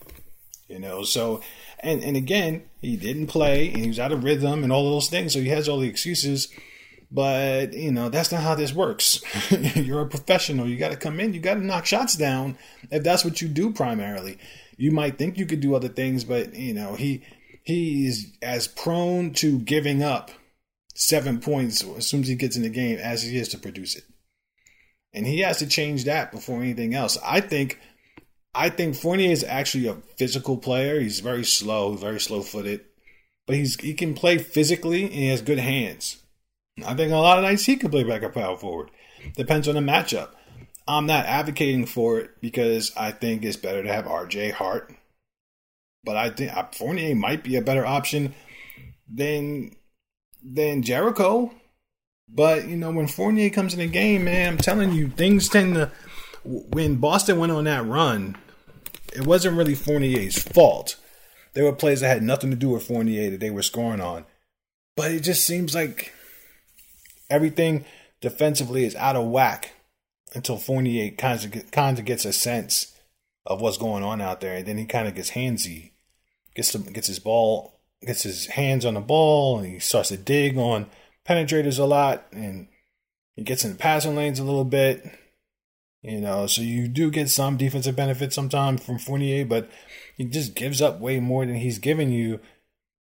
You 0.67 0.79
know, 0.79 1.03
so 1.03 1.41
and 1.79 2.03
and 2.03 2.17
again, 2.17 2.63
he 2.81 2.95
didn't 2.95 3.27
play 3.27 3.67
and 3.67 3.77
he 3.77 3.87
was 3.87 3.99
out 3.99 4.11
of 4.11 4.23
rhythm 4.23 4.63
and 4.63 4.71
all 4.71 4.91
those 4.91 5.09
things. 5.09 5.33
So 5.33 5.39
he 5.39 5.49
has 5.49 5.69
all 5.69 5.79
the 5.79 5.89
excuses. 5.89 6.47
But 7.09 7.73
you 7.73 7.91
know 7.91 8.09
that's 8.09 8.33
not 8.33 8.43
how 8.43 8.55
this 8.55 8.73
works. 8.73 9.21
You're 9.75 10.01
a 10.01 10.07
professional. 10.07 10.67
You 10.67 10.77
got 10.77 10.91
to 10.91 10.97
come 10.97 11.19
in. 11.19 11.33
You 11.33 11.39
got 11.39 11.53
to 11.53 11.65
knock 11.65 11.85
shots 11.85 12.15
down. 12.15 12.57
If 12.91 13.03
that's 13.03 13.23
what 13.23 13.41
you 13.41 13.47
do 13.47 13.71
primarily, 13.71 14.37
you 14.75 14.91
might 14.91 15.17
think 15.17 15.37
you 15.37 15.45
could 15.45 15.61
do 15.61 15.73
other 15.73 15.87
things, 15.87 16.25
but 16.25 16.53
you 16.53 16.73
know 16.73 16.95
he 16.95 17.23
he 17.63 18.07
is 18.07 18.33
as 18.41 18.67
prone 18.67 19.31
to 19.33 19.59
giving 19.59 20.03
up 20.03 20.31
seven 20.99 21.39
points 21.39 21.83
as 21.95 22.07
soon 22.07 22.21
as 22.21 22.27
he 22.27 22.33
gets 22.33 22.57
in 22.57 22.63
the 22.63 22.69
game 22.69 22.97
as 22.97 23.21
he 23.21 23.37
is 23.37 23.47
to 23.49 23.57
produce 23.57 23.95
it. 23.95 24.03
And 25.13 25.27
he 25.27 25.39
has 25.39 25.59
to 25.59 25.67
change 25.67 26.03
that 26.03 26.31
before 26.31 26.59
anything 26.59 26.95
else. 26.95 27.17
I 27.23 27.39
think 27.39 27.79
I 28.53 28.69
think 28.69 28.95
Fournier 28.95 29.31
is 29.31 29.43
actually 29.43 29.87
a 29.87 29.97
physical 30.17 30.57
player. 30.57 30.99
He's 30.99 31.19
very 31.19 31.45
slow, 31.45 31.93
very 31.93 32.19
slow 32.19 32.41
footed. 32.41 32.81
But 33.45 33.55
he's 33.55 33.79
he 33.79 33.93
can 33.93 34.15
play 34.15 34.39
physically 34.39 35.03
and 35.03 35.13
he 35.13 35.27
has 35.27 35.41
good 35.41 35.59
hands. 35.59 36.17
I 36.85 36.95
think 36.95 37.11
a 37.11 37.15
lot 37.15 37.37
of 37.37 37.43
nights 37.43 37.65
he 37.65 37.75
can 37.75 37.91
play 37.91 38.03
back 38.03 38.23
up 38.23 38.33
power 38.33 38.57
forward. 38.57 38.89
Depends 39.35 39.67
on 39.67 39.75
the 39.75 39.81
matchup. 39.81 40.29
I'm 40.87 41.05
not 41.05 41.25
advocating 41.25 41.85
for 41.85 42.19
it 42.19 42.31
because 42.41 42.91
I 42.97 43.11
think 43.11 43.43
it's 43.43 43.57
better 43.57 43.83
to 43.83 43.93
have 43.93 44.05
RJ 44.05 44.53
Hart. 44.53 44.93
But 46.03 46.17
I 46.17 46.29
think 46.31 46.51
Fournier 46.73 47.15
might 47.15 47.43
be 47.43 47.55
a 47.55 47.61
better 47.61 47.85
option 47.85 48.33
than 49.07 49.75
than 50.53 50.81
Jericho. 50.83 51.51
But 52.29 52.67
you 52.67 52.77
know, 52.77 52.91
when 52.91 53.07
Fournier 53.07 53.49
comes 53.49 53.73
in 53.73 53.79
the 53.79 53.87
game, 53.87 54.25
man, 54.25 54.53
I'm 54.53 54.57
telling 54.57 54.93
you, 54.93 55.09
things 55.09 55.49
tend 55.49 55.75
to. 55.75 55.91
When 56.43 56.95
Boston 56.95 57.39
went 57.39 57.51
on 57.51 57.65
that 57.65 57.85
run, 57.85 58.37
it 59.13 59.25
wasn't 59.25 59.57
really 59.57 59.75
Fournier's 59.75 60.41
fault. 60.41 60.97
There 61.53 61.63
were 61.63 61.73
plays 61.73 62.01
that 62.01 62.09
had 62.09 62.23
nothing 62.23 62.51
to 62.51 62.55
do 62.55 62.69
with 62.69 62.87
Fournier 62.87 63.31
that 63.31 63.39
they 63.39 63.49
were 63.49 63.63
scoring 63.63 64.01
on, 64.01 64.25
but 64.95 65.11
it 65.11 65.21
just 65.21 65.45
seems 65.45 65.73
like 65.73 66.13
everything 67.29 67.85
defensively 68.21 68.85
is 68.85 68.95
out 68.95 69.15
of 69.15 69.27
whack 69.27 69.71
until 70.33 70.57
Fournier 70.57 71.11
kind 71.11 71.43
of 71.43 71.71
kind 71.71 71.99
of 71.99 72.05
gets 72.05 72.25
a 72.25 72.33
sense 72.33 72.93
of 73.45 73.61
what's 73.61 73.77
going 73.77 74.03
on 74.03 74.21
out 74.21 74.41
there, 74.41 74.57
and 74.57 74.65
then 74.65 74.77
he 74.77 74.85
kind 74.85 75.07
of 75.07 75.15
gets 75.15 75.31
handsy, 75.31 75.91
gets 76.55 76.75
gets 76.75 77.07
his 77.07 77.19
ball, 77.19 77.76
gets 78.05 78.23
his 78.23 78.47
hands 78.47 78.85
on 78.85 78.93
the 78.93 79.01
ball, 79.01 79.59
and 79.59 79.67
he 79.67 79.79
starts 79.79 80.09
to 80.09 80.17
dig 80.17 80.57
on 80.57 80.87
penetrators 81.27 81.79
a 81.79 81.85
lot, 81.85 82.25
and 82.31 82.67
he 83.35 83.43
gets 83.43 83.63
in 83.63 83.71
the 83.71 83.77
passing 83.77 84.15
lanes 84.15 84.39
a 84.39 84.43
little 84.43 84.65
bit. 84.65 85.05
You 86.01 86.21
know, 86.21 86.47
so 86.47 86.61
you 86.61 86.87
do 86.87 87.11
get 87.11 87.29
some 87.29 87.57
defensive 87.57 87.95
benefit 87.95 88.31
sometimes 88.31 88.83
from 88.83 88.99
Fournier, 88.99 89.45
but 89.45 89.69
he 90.15 90.25
just 90.25 90.55
gives 90.55 90.81
up 90.81 90.99
way 90.99 91.19
more 91.19 91.45
than 91.45 91.55
he's 91.55 91.79
giving 91.79 92.11
you. 92.11 92.39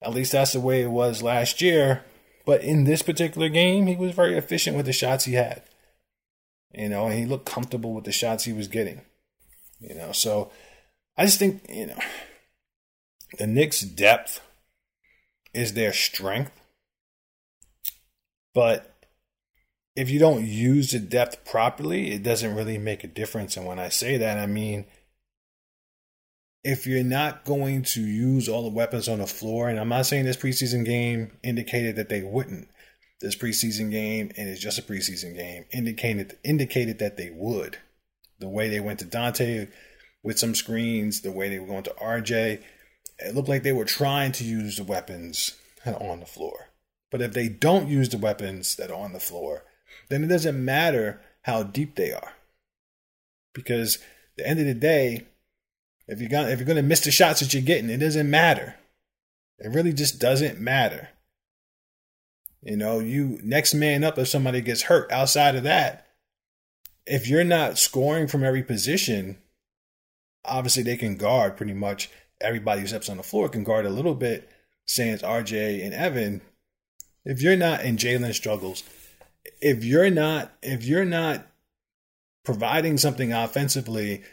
At 0.02 0.14
least 0.14 0.32
that's 0.32 0.54
the 0.54 0.60
way 0.60 0.82
it 0.82 0.92
was 0.92 1.24
last 1.24 1.62
year. 1.62 2.04
But 2.46 2.62
in 2.62 2.84
this 2.84 3.02
particular 3.02 3.50
game, 3.50 3.88
he 3.88 3.96
was 3.96 4.12
very 4.12 4.38
efficient 4.38 4.78
with 4.78 4.86
the 4.86 4.94
shots 4.94 5.26
he 5.26 5.34
had. 5.34 5.64
You 6.72 6.90
know, 6.90 7.06
and 7.06 7.18
he 7.18 7.26
looked 7.26 7.46
comfortable 7.46 7.94
with 7.94 8.04
the 8.04 8.12
shots 8.12 8.44
he 8.44 8.54
was 8.54 8.68
getting. 8.68 9.02
You 9.80 9.96
know, 9.96 10.12
so 10.12 10.52
I 11.18 11.26
just 11.26 11.40
think, 11.40 11.66
you 11.70 11.88
know, 11.88 12.00
the 13.38 13.48
Knicks' 13.48 13.82
depth 13.82 14.42
is 15.54 15.74
their 15.74 15.94
strength. 15.94 16.52
But 18.54 18.94
if 19.96 20.10
you 20.10 20.20
don't 20.20 20.46
use 20.46 20.92
the 20.92 21.00
depth 21.00 21.46
properly, 21.46 22.12
it 22.12 22.24
doesn't 22.24 22.56
really 22.56 22.78
make 22.78 23.04
a 23.04 23.08
difference. 23.08 23.58
And 23.58 23.66
when 23.66 23.80
I 23.80 23.90
say 23.90 24.18
that, 24.18 24.38
I 24.38 24.46
mean 24.46 24.86
if 26.64 26.88
you're 26.88 27.04
not 27.04 27.44
going 27.44 27.84
to 27.84 28.02
use 28.02 28.48
all 28.48 28.64
the 28.64 28.76
weapons 28.76 29.10
on 29.10 29.20
the 29.20 29.28
floor, 29.28 29.68
and 29.68 29.80
I'm 29.80 29.90
not 29.90 30.06
saying 30.06 30.26
this 30.26 30.38
preseason 30.38 30.86
game 30.86 31.38
indicated 31.44 31.98
that 31.98 32.10
they 32.10 32.22
wouldn't. 32.22 32.70
This 33.20 33.36
preseason 33.36 33.92
game, 33.92 34.32
and 34.38 34.50
it's 34.50 34.62
just 34.62 34.80
a 34.80 34.82
preseason 34.82 35.36
game, 35.36 35.66
indicated 35.72 36.38
indicated 36.44 37.00
that 37.00 37.18
they 37.18 37.32
would. 37.34 37.78
The 38.40 38.50
way 38.50 38.70
they 38.70 38.80
went 38.80 39.00
to 39.00 39.06
Donte 39.06 39.70
with 40.24 40.40
some 40.40 40.56
screens, 40.56 41.22
the 41.22 41.32
way 41.32 41.50
they 41.50 41.60
were 41.60 41.68
going 41.68 41.84
to 41.84 41.96
RJ, 42.02 42.62
it 43.24 43.36
looked 43.36 43.50
like 43.50 43.64
they 43.64 43.72
were 43.72 43.86
trying 43.86 44.32
to 44.34 44.44
use 44.44 44.78
the 44.78 44.84
weapons 44.84 45.56
on 45.86 46.20
the 46.20 46.26
floor. 46.26 46.70
But 47.12 47.22
if 47.22 47.34
they 47.34 47.48
don't 47.48 47.88
use 47.88 48.10
the 48.10 48.18
weapons 48.18 48.76
that 48.76 48.92
are 48.92 49.00
on 49.00 49.14
the 49.14 49.20
floor, 49.20 49.64
then 50.10 50.24
it 50.24 50.28
doesn't 50.28 50.64
matter 50.64 51.22
how 51.44 51.64
deep 51.64 51.96
they 51.96 52.12
are. 52.12 52.34
Because 53.54 54.00
the 54.36 54.48
end 54.48 54.60
of 54.60 54.66
the 54.66 54.74
day, 54.74 55.28
if 56.08 56.20
you're 56.20 56.30
gonna 56.30 56.50
if 56.50 56.60
you're 56.60 56.68
gonna 56.68 56.82
miss 56.82 57.02
the 57.02 57.12
shots 57.12 57.40
that 57.40 57.54
you're 57.54 57.62
getting, 57.62 57.90
it 57.90 57.98
doesn't 57.98 58.30
matter. 58.30 58.76
It 59.60 59.70
really 59.70 59.94
just 59.94 60.20
doesn't 60.20 60.60
matter. 60.60 61.10
You 62.62 62.78
know, 62.78 63.00
you 63.00 63.40
next 63.44 63.74
man 63.74 64.04
up 64.04 64.18
if 64.18 64.28
somebody 64.28 64.62
gets 64.62 64.84
hurt. 64.84 65.12
Outside 65.12 65.56
of 65.56 65.64
that, 65.64 66.08
if 67.06 67.28
you're 67.28 67.44
not 67.44 67.78
scoring 67.78 68.28
from 68.28 68.44
every 68.44 68.64
position, 68.64 69.38
obviously 70.46 70.84
they 70.84 70.98
can 70.98 71.16
guard 71.16 71.58
pretty 71.58 71.74
much 71.74 72.10
everybody 72.44 72.82
who 72.82 72.88
steps 72.88 73.10
on 73.10 73.18
the 73.18 73.24
floor 73.24 73.50
can 73.50 73.64
guard 73.64 73.86
a 73.86 73.90
little 73.90 74.16
bit. 74.16 74.50
Sans 74.86 75.22
RJ 75.22 75.84
and 75.84 75.94
Evan. 75.94 76.42
If 77.26 77.42
you're 77.42 77.56
not 77.56 77.82
and 77.82 77.98
Jalen 77.98 78.34
struggles, 78.34 78.84
if 79.62 79.84
you're 79.84 80.10
not 80.10 80.52
if 80.62 80.84
you're 80.84 81.06
not 81.06 81.48
providing 82.44 82.98
something 82.98 83.32
offensively 83.32 84.24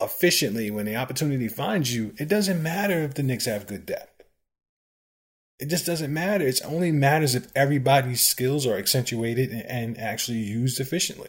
efficiently 0.00 0.70
when 0.70 0.86
the 0.86 0.96
opportunity 0.96 1.48
finds 1.48 1.94
you, 1.94 2.14
it 2.18 2.28
doesn't 2.28 2.62
matter 2.62 3.02
if 3.02 3.14
the 3.14 3.22
Knicks 3.22 3.46
have 3.46 3.66
good 3.66 3.86
depth. 3.86 4.22
It 5.58 5.68
just 5.68 5.84
doesn't 5.84 6.12
matter. 6.12 6.46
It 6.46 6.60
only 6.64 6.90
matters 6.90 7.34
if 7.34 7.48
everybody's 7.54 8.22
skills 8.22 8.66
are 8.66 8.78
accentuated 8.78 9.50
and 9.50 9.98
actually 9.98 10.38
used 10.38 10.80
efficiently. 10.80 11.28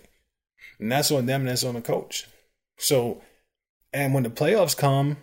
And 0.79 0.89
that's 0.89 1.11
on 1.11 1.25
them 1.25 1.41
and 1.41 1.49
that's 1.49 1.65
on 1.65 1.75
the 1.75 1.81
coach. 1.81 2.27
So, 2.77 3.21
and 3.91 4.13
when 4.13 4.23
the 4.23 4.29
playoffs 4.29 4.75
come, 4.75 5.17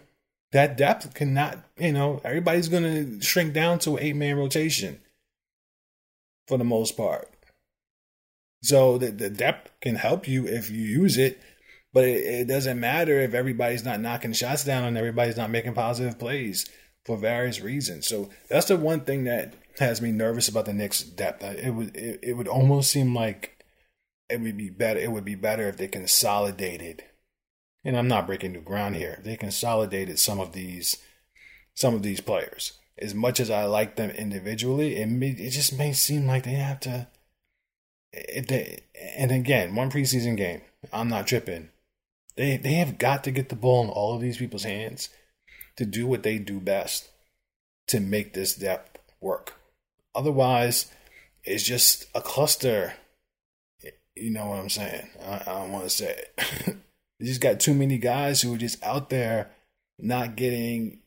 that 0.52 0.76
depth 0.76 1.14
cannot, 1.14 1.58
you 1.78 1.92
know, 1.92 2.20
everybody's 2.24 2.68
going 2.68 2.82
to 2.82 3.20
shrink 3.20 3.52
down 3.52 3.78
to 3.80 3.96
an 3.96 4.02
eight 4.02 4.16
man 4.16 4.36
rotation 4.36 5.00
for 6.46 6.58
the 6.58 6.64
most 6.64 6.96
part. 6.96 7.28
So 8.62 8.98
the, 8.98 9.10
the 9.10 9.30
depth 9.30 9.70
can 9.80 9.96
help 9.96 10.26
you 10.26 10.46
if 10.46 10.70
you 10.70 10.82
use 10.82 11.16
it, 11.16 11.40
but 11.92 12.04
it, 12.04 12.24
it 12.24 12.48
doesn't 12.48 12.80
matter 12.80 13.20
if 13.20 13.34
everybody's 13.34 13.84
not 13.84 14.00
knocking 14.00 14.32
shots 14.32 14.64
down 14.64 14.84
and 14.84 14.98
everybody's 14.98 15.36
not 15.36 15.50
making 15.50 15.74
positive 15.74 16.18
plays 16.18 16.68
for 17.04 17.16
various 17.16 17.60
reasons. 17.60 18.06
So 18.06 18.30
that's 18.48 18.66
the 18.66 18.76
one 18.76 19.00
thing 19.00 19.24
that 19.24 19.54
has 19.78 20.02
me 20.02 20.10
nervous 20.10 20.48
about 20.48 20.64
the 20.64 20.72
Knicks' 20.72 21.02
depth. 21.02 21.44
It 21.44 21.70
would 21.70 21.96
it, 21.96 22.20
it 22.22 22.32
would 22.34 22.48
almost 22.48 22.90
seem 22.90 23.14
like 23.14 23.64
it 24.28 24.40
would 24.40 24.56
be 24.56 24.70
better. 24.70 24.98
It 24.98 25.12
would 25.12 25.24
be 25.24 25.36
better 25.36 25.68
if 25.68 25.76
they 25.76 25.88
consolidated. 25.88 27.04
And 27.84 27.96
I'm 27.96 28.08
not 28.08 28.26
breaking 28.26 28.52
new 28.52 28.60
ground 28.60 28.96
here. 28.96 29.20
They 29.22 29.36
consolidated 29.36 30.18
some 30.18 30.40
of 30.40 30.52
these 30.52 30.98
some 31.74 31.94
of 31.94 32.02
these 32.02 32.20
players. 32.20 32.72
As 32.98 33.14
much 33.14 33.38
as 33.38 33.50
I 33.50 33.64
like 33.64 33.94
them 33.94 34.10
individually, 34.10 34.96
it 34.96 35.06
may, 35.06 35.28
it 35.28 35.50
just 35.50 35.78
may 35.78 35.92
seem 35.92 36.26
like 36.26 36.42
they 36.42 36.52
have 36.52 36.80
to. 36.80 37.06
If 38.12 38.48
they, 38.48 38.80
and 39.16 39.30
again, 39.30 39.76
one 39.76 39.90
preseason 39.90 40.36
game, 40.36 40.62
I'm 40.92 41.08
not 41.08 41.28
tripping. 41.28 41.68
They 42.36 42.56
they 42.56 42.74
have 42.74 42.98
got 42.98 43.24
to 43.24 43.30
get 43.30 43.48
the 43.48 43.56
ball 43.56 43.84
in 43.84 43.90
all 43.90 44.14
of 44.14 44.20
these 44.20 44.38
people's 44.38 44.64
hands 44.64 45.08
to 45.76 45.84
do 45.84 46.06
what 46.06 46.24
they 46.24 46.38
do 46.38 46.58
best 46.58 47.08
to 47.86 48.00
make 48.00 48.34
this 48.34 48.54
depth 48.54 48.98
work. 49.20 49.54
Otherwise, 50.14 50.90
it's 51.44 51.64
just 51.64 52.06
a 52.14 52.20
cluster. 52.20 52.94
You 54.16 54.30
know 54.30 54.46
what 54.46 54.58
I'm 54.58 54.70
saying? 54.70 55.08
I, 55.24 55.34
I 55.46 55.60
don't 55.60 55.72
want 55.72 55.84
to 55.84 55.90
say 55.90 56.24
it. 56.36 56.76
you 57.18 57.26
just 57.26 57.40
got 57.40 57.60
too 57.60 57.74
many 57.74 57.98
guys 57.98 58.42
who 58.42 58.54
are 58.54 58.58
just 58.58 58.82
out 58.82 59.10
there 59.10 59.50
not 59.98 60.36
getting 60.36 61.00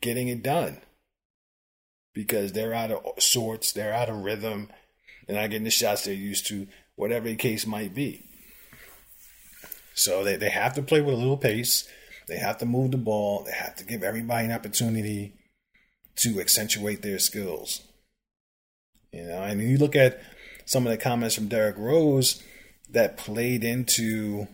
getting 0.00 0.28
it 0.28 0.42
done 0.42 0.80
because 2.14 2.52
they're 2.52 2.74
out 2.74 2.90
of 2.90 3.22
sorts, 3.22 3.72
they're 3.72 3.92
out 3.92 4.08
of 4.08 4.24
rhythm, 4.24 4.70
they're 5.26 5.40
not 5.40 5.50
getting 5.50 5.64
the 5.64 5.70
shots 5.70 6.04
they're 6.04 6.14
used 6.14 6.46
to, 6.48 6.66
whatever 6.96 7.28
the 7.28 7.36
case 7.36 7.66
might 7.66 7.94
be. 7.94 8.24
So 9.94 10.22
they, 10.24 10.36
they 10.36 10.50
have 10.50 10.74
to 10.74 10.82
play 10.82 11.00
with 11.00 11.14
a 11.14 11.18
little 11.18 11.36
pace. 11.36 11.88
They 12.28 12.38
have 12.38 12.58
to 12.58 12.66
move 12.66 12.92
the 12.92 12.98
ball. 12.98 13.44
They 13.44 13.52
have 13.52 13.74
to 13.76 13.84
give 13.84 14.02
everybody 14.02 14.46
an 14.46 14.52
opportunity 14.52 15.34
to 16.16 16.40
accentuate 16.40 17.02
their 17.02 17.18
skills. 17.18 17.82
You 19.12 19.24
know, 19.24 19.42
and 19.42 19.60
you 19.60 19.78
look 19.78 19.96
at 19.96 20.20
some 20.66 20.86
of 20.86 20.90
the 20.90 20.98
comments 20.98 21.34
from 21.34 21.48
Derrick 21.48 21.76
Rose 21.78 22.42
that 22.90 23.16
played 23.16 23.64
into 23.64 24.46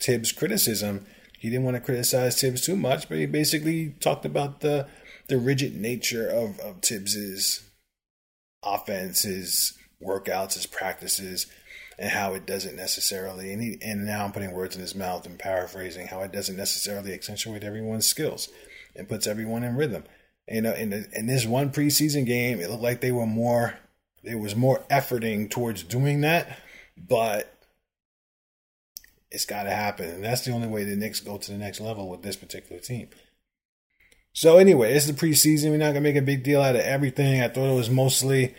Thibs' 0.00 0.32
criticism. 0.32 1.06
He 1.38 1.50
didn't 1.50 1.64
want 1.64 1.76
to 1.76 1.80
criticize 1.80 2.40
Thibs 2.40 2.60
too 2.60 2.76
much, 2.76 3.08
but 3.08 3.18
he 3.18 3.26
basically 3.26 3.94
talked 4.00 4.24
about 4.24 4.60
the 4.60 4.88
the 5.28 5.38
rigid 5.38 5.76
nature 5.76 6.26
of, 6.26 6.58
of 6.60 6.80
Thibs's 6.80 7.68
offense, 8.62 9.22
his 9.22 9.76
workouts, 10.02 10.54
his 10.54 10.66
practices, 10.66 11.46
and 11.98 12.10
how 12.10 12.32
it 12.32 12.46
doesn't 12.46 12.76
necessarily 12.76 13.52
and, 13.52 13.62
he, 13.62 13.78
and 13.82 14.06
now 14.06 14.24
I'm 14.24 14.32
putting 14.32 14.52
words 14.52 14.74
in 14.74 14.80
his 14.80 14.94
mouth 14.94 15.26
and 15.26 15.38
paraphrasing 15.38 16.06
how 16.06 16.20
it 16.22 16.32
doesn't 16.32 16.56
necessarily 16.56 17.12
accentuate 17.12 17.64
everyone's 17.64 18.06
skills 18.06 18.48
and 18.94 19.08
puts 19.08 19.26
everyone 19.26 19.64
in 19.64 19.76
rhythm. 19.76 20.04
You 20.48 20.62
know, 20.62 20.72
in 20.72 20.92
in 21.12 21.26
this 21.26 21.44
one 21.44 21.70
preseason 21.70 22.24
game, 22.24 22.60
it 22.60 22.70
looked 22.70 22.82
like 22.82 23.00
they 23.00 23.12
were 23.12 23.26
more 23.26 23.74
there 24.22 24.38
was 24.38 24.56
more 24.56 24.80
efforting 24.90 25.50
towards 25.50 25.82
doing 25.82 26.22
that, 26.22 26.58
but 26.96 27.57
it's 29.30 29.46
got 29.46 29.64
to 29.64 29.70
happen, 29.70 30.08
and 30.08 30.24
that's 30.24 30.44
the 30.44 30.52
only 30.52 30.68
way 30.68 30.84
the 30.84 30.96
Knicks 30.96 31.20
go 31.20 31.36
to 31.36 31.50
the 31.50 31.58
next 31.58 31.80
level 31.80 32.08
with 32.08 32.22
this 32.22 32.36
particular 32.36 32.80
team. 32.80 33.08
So 34.32 34.58
anyway, 34.58 34.92
it's 34.92 35.06
the 35.06 35.12
preseason. 35.12 35.70
We're 35.70 35.78
not 35.78 35.88
gonna 35.88 36.00
make 36.00 36.16
a 36.16 36.22
big 36.22 36.44
deal 36.44 36.62
out 36.62 36.76
of 36.76 36.82
everything. 36.82 37.42
I 37.42 37.48
thought 37.48 37.72
it 37.72 37.76
was 37.76 37.90
mostly 37.90 38.54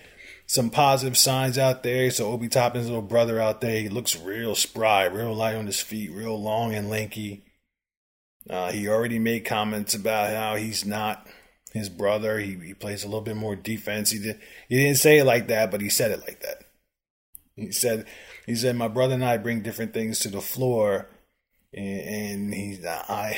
some 0.45 0.69
positive 0.69 1.17
signs 1.17 1.57
out 1.57 1.83
there. 1.83 2.11
So 2.11 2.31
Obi 2.31 2.49
Toppin's 2.49 2.87
little 2.87 3.01
brother 3.01 3.39
out 3.39 3.61
there, 3.61 3.79
he 3.79 3.87
looks 3.87 4.19
real 4.19 4.55
spry, 4.55 5.05
real 5.05 5.33
light 5.33 5.55
on 5.55 5.67
his 5.67 5.79
feet, 5.79 6.11
real 6.11 6.41
long 6.41 6.73
and 6.73 6.89
lanky. 6.89 7.45
Uh, 8.49 8.71
he 8.71 8.87
already 8.87 9.19
made 9.19 9.45
comments 9.45 9.93
about 9.93 10.33
how 10.35 10.55
he's 10.55 10.85
not 10.85 11.27
his 11.71 11.87
brother. 11.87 12.39
He, 12.39 12.55
he 12.55 12.73
plays 12.73 13.03
a 13.03 13.07
little 13.07 13.21
bit 13.21 13.37
more 13.37 13.55
defense. 13.55 14.09
He 14.11 14.19
did 14.19 14.39
he 14.67 14.77
didn't 14.77 14.97
say 14.97 15.19
it 15.19 15.25
like 15.25 15.47
that, 15.47 15.71
but 15.71 15.81
he 15.81 15.89
said 15.89 16.11
it 16.11 16.21
like 16.21 16.41
that. 16.41 16.63
He 17.55 17.71
said 17.71 18.05
he 18.49 18.55
said 18.55 18.75
my 18.75 18.87
brother 18.87 19.13
and 19.13 19.23
I 19.23 19.37
bring 19.37 19.61
different 19.61 19.93
things 19.93 20.17
to 20.21 20.29
the 20.29 20.41
floor, 20.41 21.07
and, 21.71 22.51
he's 22.51 22.83
I 22.83 23.37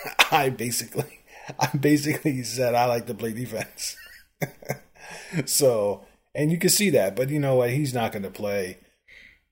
I 0.30 0.48
basically 0.48 1.20
I 1.58 1.68
basically 1.76 2.42
said 2.44 2.74
I 2.74 2.86
like 2.86 3.06
to 3.08 3.14
play 3.14 3.34
defense. 3.34 3.96
so 5.44 6.06
And 6.34 6.50
you 6.50 6.56
can 6.58 6.70
see 6.70 6.88
that, 6.88 7.16
but 7.16 7.28
you 7.28 7.38
know 7.38 7.56
what? 7.56 7.68
He's 7.68 7.92
not 7.92 8.12
going 8.12 8.22
to 8.22 8.30
play. 8.30 8.78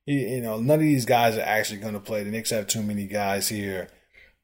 He, 0.07 0.37
you 0.37 0.40
know, 0.40 0.59
none 0.59 0.77
of 0.77 0.81
these 0.81 1.05
guys 1.05 1.37
are 1.37 1.42
actually 1.42 1.81
going 1.81 1.92
to 1.92 2.01
play. 2.01 2.22
The 2.22 2.31
Knicks 2.31 2.48
have 2.48 2.66
too 2.66 2.83
many 2.83 3.07
guys 3.07 3.46
here. 3.51 3.90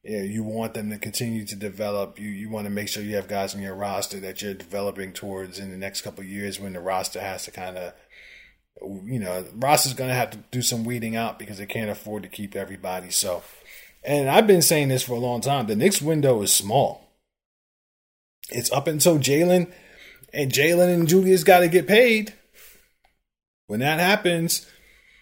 You, 0.03 0.19
you 0.19 0.43
want 0.43 0.75
them 0.75 0.91
to 0.91 0.99
continue 0.99 1.43
to 1.43 1.55
develop. 1.55 2.19
You 2.19 2.29
you 2.29 2.51
want 2.51 2.65
to 2.65 2.71
make 2.71 2.89
sure 2.89 3.01
you 3.01 3.15
have 3.15 3.27
guys 3.27 3.55
on 3.55 3.63
your 3.63 3.73
roster 3.73 4.19
that 4.19 4.43
you're 4.43 4.53
developing 4.53 5.11
towards 5.11 5.57
in 5.57 5.71
the 5.71 5.77
next 5.77 6.01
couple 6.01 6.23
years 6.23 6.59
when 6.59 6.73
the 6.73 6.81
roster 6.81 7.19
has 7.19 7.45
to 7.45 7.51
kind 7.51 7.79
of, 7.79 7.93
you 8.81 9.19
know, 9.19 9.45
Ross 9.55 9.85
is 9.85 9.93
going 9.93 10.09
to 10.09 10.15
have 10.15 10.31
to 10.31 10.37
do 10.51 10.61
some 10.61 10.83
weeding 10.83 11.15
out 11.15 11.39
because 11.39 11.57
they 11.57 11.65
can't 11.65 11.89
afford 11.89 12.23
to 12.23 12.29
keep 12.29 12.55
everybody. 12.55 13.09
So, 13.09 13.43
and 14.03 14.29
I've 14.29 14.47
been 14.47 14.61
saying 14.61 14.89
this 14.89 15.03
for 15.03 15.13
a 15.13 15.19
long 15.19 15.41
time. 15.41 15.67
The 15.67 15.75
Knicks 15.75 16.01
window 16.01 16.41
is 16.41 16.53
small. 16.53 17.09
It's 18.49 18.71
up 18.71 18.87
until 18.87 19.17
Jalen 19.17 19.71
and 20.33 20.51
Jalen 20.51 20.93
and 20.93 21.07
Julius 21.07 21.43
got 21.43 21.59
to 21.59 21.67
get 21.67 21.87
paid. 21.87 22.33
When 23.67 23.79
that 23.79 23.99
happens, 23.99 24.69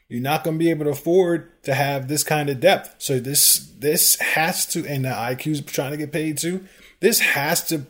you're 0.09 0.21
not 0.21 0.43
going 0.43 0.57
to 0.57 0.63
be 0.63 0.69
able 0.69 0.85
to 0.85 0.91
afford 0.91 1.63
to 1.63 1.73
have 1.73 2.07
this 2.07 2.23
kind 2.23 2.49
of 2.49 2.59
depth. 2.59 2.95
So 2.97 3.19
this 3.19 3.71
this 3.77 4.19
has 4.19 4.65
to, 4.67 4.85
and 4.85 5.05
the 5.05 5.09
IQ's 5.09 5.61
trying 5.61 5.91
to 5.91 5.97
get 5.97 6.11
paid 6.11 6.37
too. 6.37 6.65
This 6.99 7.19
has 7.19 7.65
to 7.67 7.85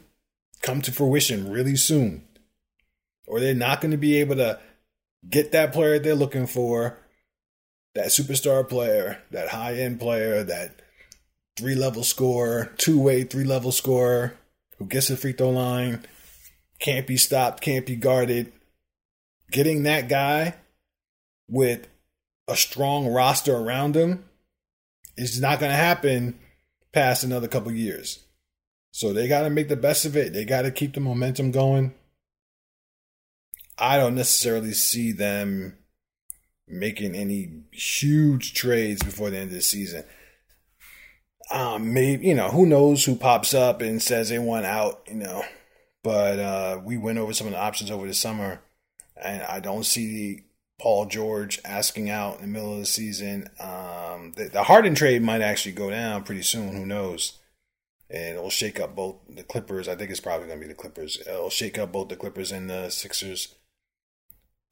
come 0.62 0.82
to 0.82 0.92
fruition 0.92 1.52
really 1.52 1.76
soon, 1.76 2.24
or 3.26 3.40
they're 3.40 3.56
not 3.56 3.82
going 3.82 3.92
to 3.92 3.98
be 3.98 4.18
able 4.18 4.36
to 4.36 4.60
get 5.28 5.52
that 5.52 5.74
player 5.74 6.00
they're 6.00 6.16
looking 6.16 6.48
for, 6.48 6.98
that 7.96 8.08
superstar 8.08 8.68
player, 8.68 9.22
that 9.32 9.50
high 9.50 9.76
end 9.76 10.00
player, 10.00 10.44
that 10.44 10.82
three 11.58 11.76
level 11.76 12.04
scorer, 12.04 12.72
two 12.78 13.00
way 13.00 13.24
three 13.24 13.44
level 13.44 13.72
scorer 13.72 14.36
who 14.78 14.86
gets 14.86 15.08
the 15.08 15.18
free 15.18 15.34
throw 15.34 15.52
line 15.52 16.06
can't 16.80 17.08
be 17.08 17.18
stopped, 17.18 17.62
can't 17.62 17.86
be 17.86 17.96
guarded. 17.96 18.52
Getting 19.52 19.84
that 19.84 20.10
guy 20.10 20.56
with 21.48 21.88
a 22.48 22.56
strong 22.56 23.08
roster 23.08 23.56
around 23.56 23.96
him 23.96 24.26
is 25.16 25.40
not 25.40 25.60
going 25.60 25.72
to 25.72 25.78
happen 25.78 26.40
past 26.92 27.24
another 27.24 27.48
couple 27.48 27.72
years. 27.72 28.20
So 28.92 29.14
they 29.14 29.28
got 29.28 29.44
to 29.44 29.50
make 29.50 29.70
the 29.70 29.76
best 29.76 30.06
of 30.06 30.18
it. 30.18 30.34
They 30.34 30.46
got 30.46 30.64
to 30.64 30.72
keep 30.72 30.94
the 30.94 31.00
momentum 31.00 31.52
going. 31.52 31.94
I 33.78 33.98
don't 33.98 34.16
necessarily 34.16 34.74
see 34.74 35.12
them 35.12 35.78
making 36.68 37.16
any 37.16 37.64
huge 37.72 38.54
trades 38.54 39.04
before 39.04 39.30
the 39.30 39.38
end 39.38 39.50
of 39.50 39.56
the 39.56 39.62
season. 39.62 40.04
Um, 41.52 41.94
maybe 41.94 42.28
you 42.28 42.36
know 42.36 42.50
who 42.50 42.66
knows 42.66 43.04
who 43.04 43.16
pops 43.16 43.54
up 43.54 43.82
and 43.82 44.02
says 44.02 44.30
they 44.30 44.40
want 44.40 44.66
out. 44.66 45.02
You 45.08 45.16
know, 45.16 45.44
but 46.04 46.40
uh, 46.40 46.82
we 46.84 46.98
went 46.98 47.20
over 47.20 47.34
some 47.34 47.48
of 47.48 47.54
the 47.54 47.60
options 47.60 47.92
over 47.92 48.08
the 48.08 48.14
summer, 48.14 48.62
and 49.22 49.44
I 49.44 49.60
don't 49.60 49.86
see 49.86 50.46
Paul 50.80 51.06
George 51.06 51.60
asking 51.64 52.10
out 52.10 52.36
in 52.36 52.42
the 52.42 52.48
middle 52.48 52.74
of 52.74 52.80
the 52.80 52.86
season. 52.86 53.50
Um, 53.60 54.34
the, 54.36 54.50
the 54.52 54.64
Harden 54.64 54.96
trade 54.96 55.22
might 55.22 55.42
actually 55.42 55.74
go 55.74 55.90
down 55.90 56.24
pretty 56.24 56.42
soon. 56.42 56.76
Who 56.76 56.86
knows? 56.86 57.40
And 58.10 58.38
it'll 58.38 58.50
shake 58.50 58.80
up 58.80 58.96
both 58.96 59.16
the 59.30 59.44
Clippers. 59.44 59.88
I 59.88 59.96
think 59.96 60.12
it's 60.12 60.20
probably 60.20 60.48
going 60.48 60.60
to 60.60 60.66
be 60.66 60.72
the 60.72 60.78
Clippers. 60.78 61.20
It'll 61.26 61.50
shake 61.50 61.78
up 61.78 61.92
both 61.92 62.10
the 62.10 62.16
Clippers 62.16 62.52
and 62.52 62.70
the 62.70 62.90
Sixers. 62.90 63.56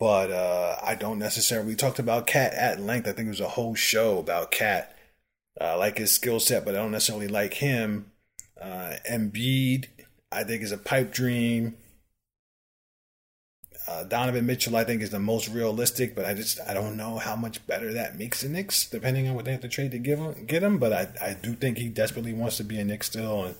But 0.02 0.32
uh, 0.32 0.78
I 0.82 0.96
don't 0.96 1.20
necessarily. 1.20 1.68
We 1.68 1.76
talked 1.76 2.00
about 2.00 2.26
KAT 2.26 2.56
at 2.56 2.80
length. 2.80 3.08
I 3.08 3.12
think 3.12 3.28
it 3.28 3.30
was 3.30 3.40
a 3.40 3.50
whole 3.50 3.76
show 3.76 4.18
about 4.18 4.50
KAT. 4.50 4.92
I 5.60 5.76
like 5.76 6.00
his 6.00 6.12
skill 6.12 6.40
set, 6.40 6.66
but 6.66 6.74
I 6.74 6.80
don't 6.80 6.90
necessarily 6.90 7.28
like 7.28 7.54
him. 7.54 8.12
Uh, 8.60 8.96
Embiid 9.08 9.90
I 10.32 10.44
think 10.44 10.64
is 10.64 10.72
a 10.72 10.80
pipe 10.80 11.12
dream. 11.12 11.76
Uh, 13.88 14.04
Donovan 14.06 14.48
Mitchell, 14.48 14.76
I 14.76 14.86
think, 14.86 15.04
is 15.04 15.12
the 15.12 15.20
most 15.20 15.50
realistic, 15.50 16.16
but 16.16 16.26
I 16.26 16.34
just 16.34 16.60
I 16.68 16.74
don't 16.74 16.98
know 16.98 17.20
how 17.20 17.36
much 17.36 17.68
better 17.68 17.94
that 17.94 18.18
makes 18.18 18.42
the 18.42 18.50
Knicks, 18.50 18.90
depending 18.90 19.28
on 19.28 19.36
what 19.36 19.46
they 19.46 19.52
have 19.52 19.62
to 19.62 19.70
trade 19.70 19.92
to 19.92 20.00
give 20.00 20.18
him, 20.18 20.48
get 20.48 20.64
him. 20.64 20.80
But 20.80 20.94
I, 20.94 21.10
I 21.22 21.34
do 21.34 21.54
think 21.54 21.78
he 21.78 21.90
desperately 21.90 22.34
wants 22.34 22.58
to 22.58 22.64
be 22.64 22.80
a 22.80 22.84
Knicks 22.84 23.06
still, 23.06 23.44
and 23.44 23.56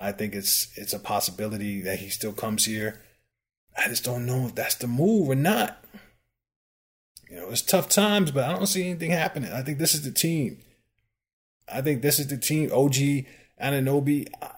I 0.00 0.12
think 0.12 0.36
it's 0.36 0.68
it's 0.76 0.92
a 0.92 1.00
possibility 1.00 1.82
that 1.82 1.98
he 1.98 2.08
still 2.08 2.32
comes 2.32 2.66
here. 2.66 3.00
I 3.76 3.88
just 3.88 4.04
don't 4.04 4.26
know 4.26 4.46
if 4.46 4.54
that's 4.54 4.74
the 4.74 4.86
move 4.86 5.28
or 5.28 5.34
not. 5.34 5.82
You 7.30 7.36
know, 7.36 7.48
it's 7.48 7.62
tough 7.62 7.88
times, 7.88 8.30
but 8.30 8.44
I 8.44 8.52
don't 8.52 8.66
see 8.66 8.88
anything 8.88 9.10
happening. 9.10 9.52
I 9.52 9.62
think 9.62 9.78
this 9.78 9.94
is 9.94 10.02
the 10.02 10.10
team. 10.10 10.58
I 11.72 11.80
think 11.80 12.02
this 12.02 12.18
is 12.18 12.26
the 12.26 12.36
team. 12.36 12.70
OG 12.72 13.26
Anunoby 13.60 14.28
uh, 14.42 14.48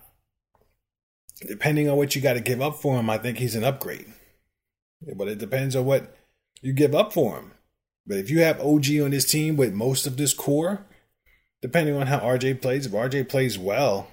depending 1.46 1.88
on 1.88 1.96
what 1.96 2.14
you 2.14 2.22
got 2.22 2.34
to 2.34 2.40
give 2.40 2.60
up 2.60 2.76
for 2.76 2.98
him, 2.98 3.10
I 3.10 3.18
think 3.18 3.38
he's 3.38 3.54
an 3.54 3.64
upgrade. 3.64 4.06
But 5.14 5.28
it 5.28 5.38
depends 5.38 5.76
on 5.76 5.84
what 5.84 6.16
you 6.62 6.72
give 6.72 6.94
up 6.94 7.12
for 7.12 7.36
him. 7.36 7.52
But 8.06 8.18
if 8.18 8.30
you 8.30 8.40
have 8.40 8.60
OG 8.60 8.86
on 9.02 9.10
this 9.10 9.30
team 9.30 9.56
with 9.56 9.72
most 9.72 10.06
of 10.06 10.16
this 10.16 10.34
core, 10.34 10.86
depending 11.62 11.96
on 11.96 12.06
how 12.06 12.18
RJ 12.20 12.62
plays, 12.62 12.86
if 12.86 12.92
RJ 12.92 13.28
plays 13.28 13.58
well, 13.58 14.08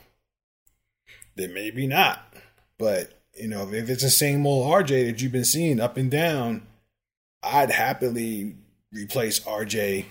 then 1.36 1.54
maybe 1.54 1.88
not. 1.88 2.34
But, 2.78 3.21
you 3.36 3.48
know, 3.48 3.72
if 3.72 3.90
it's 3.90 4.04
the 4.04 4.10
same 4.10 4.46
old 4.46 4.72
RJ 4.72 5.08
that 5.08 5.22
you've 5.22 5.32
been 5.32 5.46
seeing 5.46 5.80
up 5.80 5.98
and 5.98 6.12
down, 6.12 6.68
I'd 7.44 7.72
happily 7.72 8.56
replace 8.92 9.40
RJ 9.42 10.06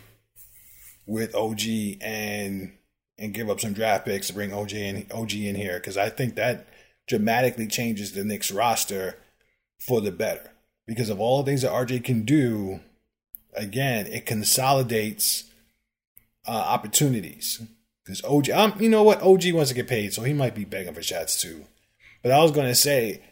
with 1.06 1.34
OG 1.34 1.60
and 2.00 2.72
and 3.18 3.34
give 3.34 3.50
up 3.50 3.60
some 3.60 3.74
draft 3.74 4.06
picks 4.06 4.28
to 4.28 4.32
bring 4.32 4.52
OG 4.52 4.72
in 4.72 5.06
OG 5.12 5.34
in 5.34 5.54
here 5.54 5.78
because 5.78 5.96
I 5.96 6.08
think 6.08 6.36
that 6.36 6.66
dramatically 7.06 7.66
changes 7.66 8.12
the 8.12 8.24
Knicks 8.24 8.50
roster 8.50 9.16
for 9.78 10.00
the 10.00 10.12
better. 10.12 10.52
Because 10.86 11.10
of 11.10 11.20
all 11.20 11.42
the 11.42 11.50
things 11.50 11.62
that 11.62 11.72
RJ 11.72 12.04
can 12.04 12.24
do, 12.24 12.80
again, 13.54 14.06
it 14.06 14.26
consolidates 14.26 15.44
uh, 16.46 16.52
opportunities. 16.52 17.62
Because 18.04 18.24
OG, 18.24 18.50
um, 18.50 18.74
you 18.80 18.88
know 18.88 19.02
what? 19.02 19.22
OG 19.22 19.52
wants 19.52 19.70
to 19.70 19.74
get 19.74 19.86
paid, 19.86 20.12
so 20.12 20.22
he 20.22 20.32
might 20.32 20.54
be 20.54 20.64
begging 20.64 20.94
for 20.94 21.02
shots 21.02 21.40
too. 21.40 21.66
But 22.22 22.32
I 22.32 22.42
was 22.42 22.52
going 22.52 22.68
to 22.68 22.74
say, 22.74 23.22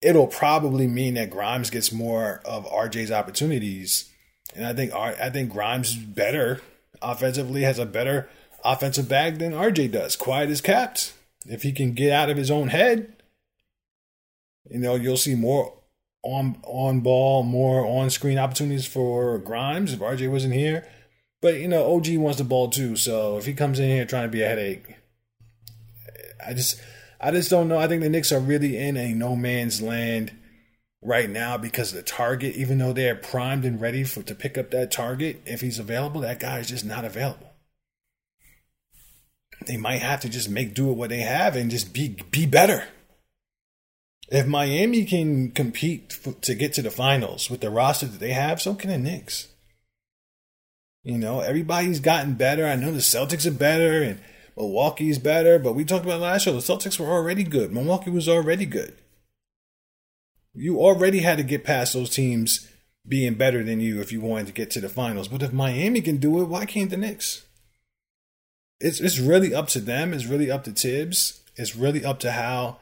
it'll 0.00 0.26
probably 0.26 0.86
mean 0.86 1.14
that 1.14 1.30
Grimes 1.30 1.70
gets 1.70 1.92
more 1.92 2.40
of 2.44 2.66
RJ's 2.66 3.12
opportunities. 3.12 4.10
And 4.54 4.66
I 4.66 4.74
think 4.74 4.92
I 4.92 5.30
think 5.30 5.52
Grimes 5.52 5.94
better 5.94 6.60
offensively, 7.02 7.62
has 7.62 7.78
a 7.78 7.86
better 7.86 8.28
offensive 8.64 9.08
bag 9.08 9.38
than 9.38 9.52
RJ 9.52 9.90
does. 9.90 10.16
Quiet 10.16 10.50
as 10.50 10.60
kept. 10.60 11.14
If 11.46 11.62
he 11.62 11.72
can 11.72 11.92
get 11.92 12.12
out 12.12 12.30
of 12.30 12.36
his 12.36 12.50
own 12.50 12.68
head, 12.68 13.16
you 14.70 14.78
know, 14.78 14.94
you'll 14.94 15.16
see 15.16 15.34
more 15.34 15.74
on 16.22 16.56
on 16.62 17.00
ball, 17.00 17.42
more 17.42 17.84
on 17.84 18.10
screen 18.10 18.38
opportunities 18.38 18.86
for 18.86 19.38
Grimes 19.38 19.92
if 19.92 19.98
RJ 19.98 20.30
wasn't 20.30 20.54
here. 20.54 20.86
But 21.40 21.56
you 21.56 21.66
know, 21.66 21.94
OG 21.94 22.16
wants 22.16 22.38
the 22.38 22.44
ball 22.44 22.68
too, 22.68 22.94
so 22.94 23.36
if 23.38 23.46
he 23.46 23.54
comes 23.54 23.80
in 23.80 23.88
here 23.88 24.04
trying 24.04 24.28
to 24.28 24.32
be 24.32 24.42
a 24.42 24.48
headache, 24.48 24.94
I 26.46 26.54
just 26.54 26.80
I 27.22 27.30
just 27.30 27.50
don't 27.50 27.68
know. 27.68 27.78
I 27.78 27.86
think 27.86 28.02
the 28.02 28.08
Knicks 28.08 28.32
are 28.32 28.40
really 28.40 28.76
in 28.76 28.96
a 28.96 29.14
no 29.14 29.36
man's 29.36 29.80
land 29.80 30.32
right 31.00 31.30
now 31.30 31.56
because 31.56 31.92
the 31.92 32.02
target, 32.02 32.56
even 32.56 32.78
though 32.78 32.92
they're 32.92 33.14
primed 33.14 33.64
and 33.64 33.80
ready 33.80 34.02
for 34.02 34.22
to 34.22 34.34
pick 34.34 34.58
up 34.58 34.72
that 34.72 34.90
target, 34.90 35.40
if 35.46 35.60
he's 35.60 35.78
available, 35.78 36.20
that 36.22 36.40
guy 36.40 36.58
is 36.58 36.68
just 36.68 36.84
not 36.84 37.04
available. 37.04 37.52
They 39.66 39.76
might 39.76 40.02
have 40.02 40.20
to 40.20 40.28
just 40.28 40.48
make 40.48 40.74
do 40.74 40.86
with 40.86 40.98
what 40.98 41.10
they 41.10 41.20
have 41.20 41.54
and 41.54 41.70
just 41.70 41.92
be 41.92 42.16
be 42.30 42.44
better. 42.44 42.84
If 44.28 44.46
Miami 44.46 45.04
can 45.04 45.52
compete 45.52 46.12
for, 46.12 46.32
to 46.32 46.54
get 46.54 46.72
to 46.74 46.82
the 46.82 46.90
finals 46.90 47.50
with 47.50 47.60
the 47.60 47.70
roster 47.70 48.06
that 48.06 48.18
they 48.18 48.32
have, 48.32 48.60
so 48.60 48.74
can 48.74 48.90
the 48.90 48.98
Knicks. 48.98 49.48
You 51.04 51.18
know, 51.18 51.40
everybody's 51.40 52.00
gotten 52.00 52.34
better. 52.34 52.66
I 52.66 52.76
know 52.76 52.90
the 52.90 52.98
Celtics 52.98 53.46
are 53.46 53.52
better 53.52 54.02
and 54.02 54.20
Milwaukee's 54.56 55.18
better, 55.18 55.58
but 55.58 55.74
we 55.74 55.84
talked 55.84 56.04
about 56.04 56.20
last 56.20 56.46
year. 56.46 56.54
The 56.54 56.60
Celtics 56.60 56.98
were 56.98 57.06
already 57.06 57.44
good. 57.44 57.72
Milwaukee 57.72 58.10
was 58.10 58.28
already 58.28 58.66
good. 58.66 58.96
You 60.54 60.80
already 60.80 61.20
had 61.20 61.38
to 61.38 61.44
get 61.44 61.64
past 61.64 61.94
those 61.94 62.10
teams 62.10 62.68
being 63.06 63.34
better 63.34 63.64
than 63.64 63.80
you 63.80 64.00
if 64.00 64.12
you 64.12 64.20
wanted 64.20 64.48
to 64.48 64.52
get 64.52 64.70
to 64.72 64.80
the 64.80 64.88
finals. 64.88 65.28
But 65.28 65.42
if 65.42 65.52
Miami 65.52 66.00
can 66.02 66.18
do 66.18 66.40
it, 66.42 66.48
why 66.48 66.66
can't 66.66 66.90
the 66.90 66.96
Knicks? 66.96 67.44
It's 68.80 69.00
it's 69.00 69.18
really 69.18 69.54
up 69.54 69.68
to 69.68 69.80
them. 69.80 70.12
It's 70.12 70.26
really 70.26 70.50
up 70.50 70.64
to 70.64 70.72
Thibs. 70.72 71.40
It's 71.56 71.76
really 71.76 72.04
up 72.04 72.18
to 72.20 72.32
how 72.32 72.78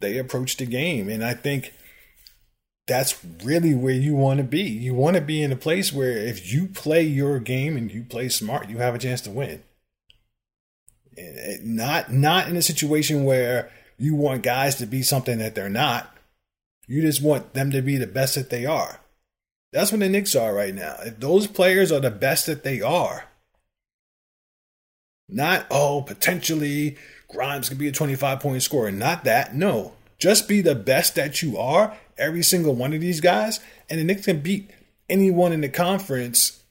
they 0.00 0.18
approach 0.18 0.56
the 0.56 0.66
game. 0.66 1.08
And 1.08 1.24
I 1.24 1.34
think 1.34 1.72
that's 2.86 3.24
really 3.42 3.74
where 3.74 3.94
you 3.94 4.14
want 4.14 4.38
to 4.38 4.44
be. 4.44 4.62
You 4.62 4.94
want 4.94 5.16
to 5.16 5.22
be 5.22 5.42
in 5.42 5.52
a 5.52 5.56
place 5.56 5.92
where 5.92 6.16
if 6.16 6.52
you 6.52 6.66
play 6.66 7.02
your 7.02 7.38
game 7.38 7.76
and 7.76 7.90
you 7.90 8.02
play 8.02 8.28
smart, 8.28 8.68
you 8.68 8.78
have 8.78 8.94
a 8.94 8.98
chance 8.98 9.20
to 9.22 9.30
win. 9.30 9.62
And 11.16 11.76
not 11.76 12.12
not 12.12 12.48
in 12.48 12.56
a 12.56 12.62
situation 12.62 13.24
where 13.24 13.70
you 13.98 14.14
want 14.14 14.42
guys 14.42 14.76
to 14.76 14.86
be 14.86 15.02
something 15.02 15.38
that 15.38 15.54
they're 15.54 15.68
not. 15.68 16.16
You 16.86 17.00
just 17.02 17.22
want 17.22 17.54
them 17.54 17.70
to 17.70 17.80
be 17.80 17.96
the 17.96 18.06
best 18.06 18.34
that 18.34 18.50
they 18.50 18.66
are. 18.66 19.00
That's 19.72 19.90
what 19.90 20.00
the 20.00 20.08
Knicks 20.08 20.36
are 20.36 20.54
right 20.54 20.74
now. 20.74 20.96
If 21.00 21.20
those 21.20 21.46
players 21.46 21.90
are 21.90 22.00
the 22.00 22.10
best 22.10 22.46
that 22.46 22.62
they 22.62 22.80
are, 22.80 23.24
not, 25.28 25.66
oh, 25.70 26.02
potentially 26.02 26.96
Grimes 27.28 27.68
could 27.68 27.78
be 27.78 27.88
a 27.88 27.92
25 27.92 28.40
point 28.40 28.62
scorer. 28.62 28.92
Not 28.92 29.24
that. 29.24 29.54
No. 29.54 29.94
Just 30.18 30.48
be 30.48 30.60
the 30.60 30.74
best 30.74 31.16
that 31.16 31.42
you 31.42 31.58
are 31.58 31.96
every 32.16 32.42
single 32.42 32.74
one 32.74 32.92
of 32.92 33.00
these 33.00 33.20
guys, 33.20 33.60
and 33.90 33.98
the 33.98 34.04
Knicks 34.04 34.26
can 34.26 34.40
beat 34.40 34.70
anyone 35.08 35.52
in 35.52 35.60
the 35.60 35.68
conference 35.68 36.62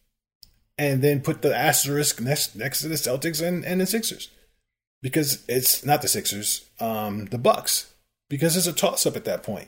and 0.78 1.02
then 1.02 1.22
put 1.22 1.42
the 1.42 1.56
asterisk 1.56 2.20
next 2.20 2.56
next 2.56 2.82
to 2.82 2.88
the 2.88 2.96
Celtics 2.96 3.46
and, 3.46 3.64
and 3.66 3.82
the 3.82 3.86
Sixers. 3.86 4.30
Because 5.02 5.44
it's 5.48 5.86
not 5.86 6.02
the 6.02 6.08
Sixers, 6.08 6.66
um, 6.80 7.26
the 7.26 7.38
Bucks. 7.38 7.94
Because 8.30 8.56
it's 8.56 8.68
a 8.68 8.74
toss 8.74 9.06
up 9.06 9.16
at 9.16 9.26
that 9.26 9.44
point. 9.44 9.68